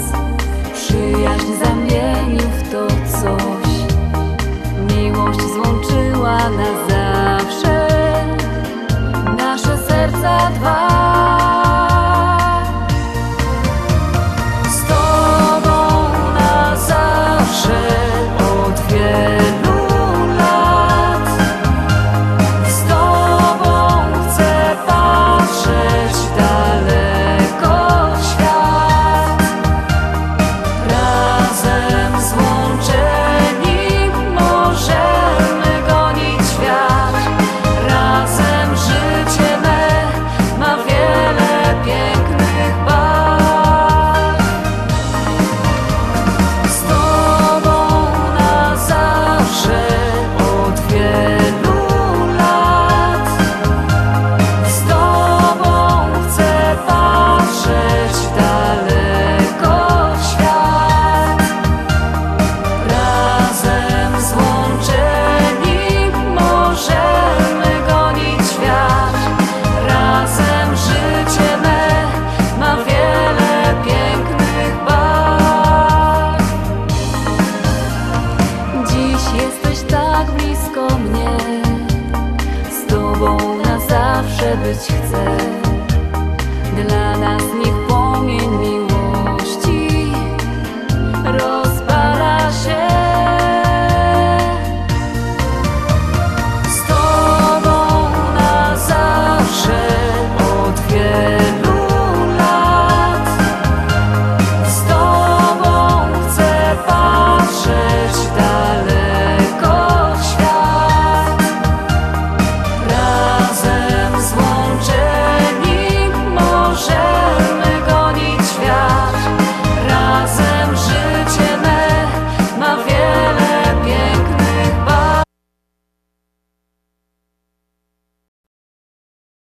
[0.73, 3.69] Przyjaźń zamienił w to coś.
[4.93, 7.87] Miłość złączyła na zawsze.
[9.37, 10.88] Nasze serca dwa